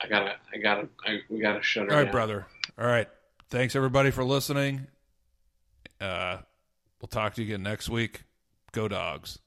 [0.00, 1.90] I gotta, I gotta, I, we gotta shut her.
[1.90, 2.12] All right, down.
[2.12, 2.46] brother.
[2.78, 3.08] All right.
[3.50, 4.88] Thanks everybody for listening.
[6.00, 6.38] Uh,
[7.00, 8.24] we'll talk to you again next week.
[8.72, 9.38] Go dogs.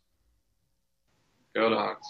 [1.53, 2.07] Go dogs.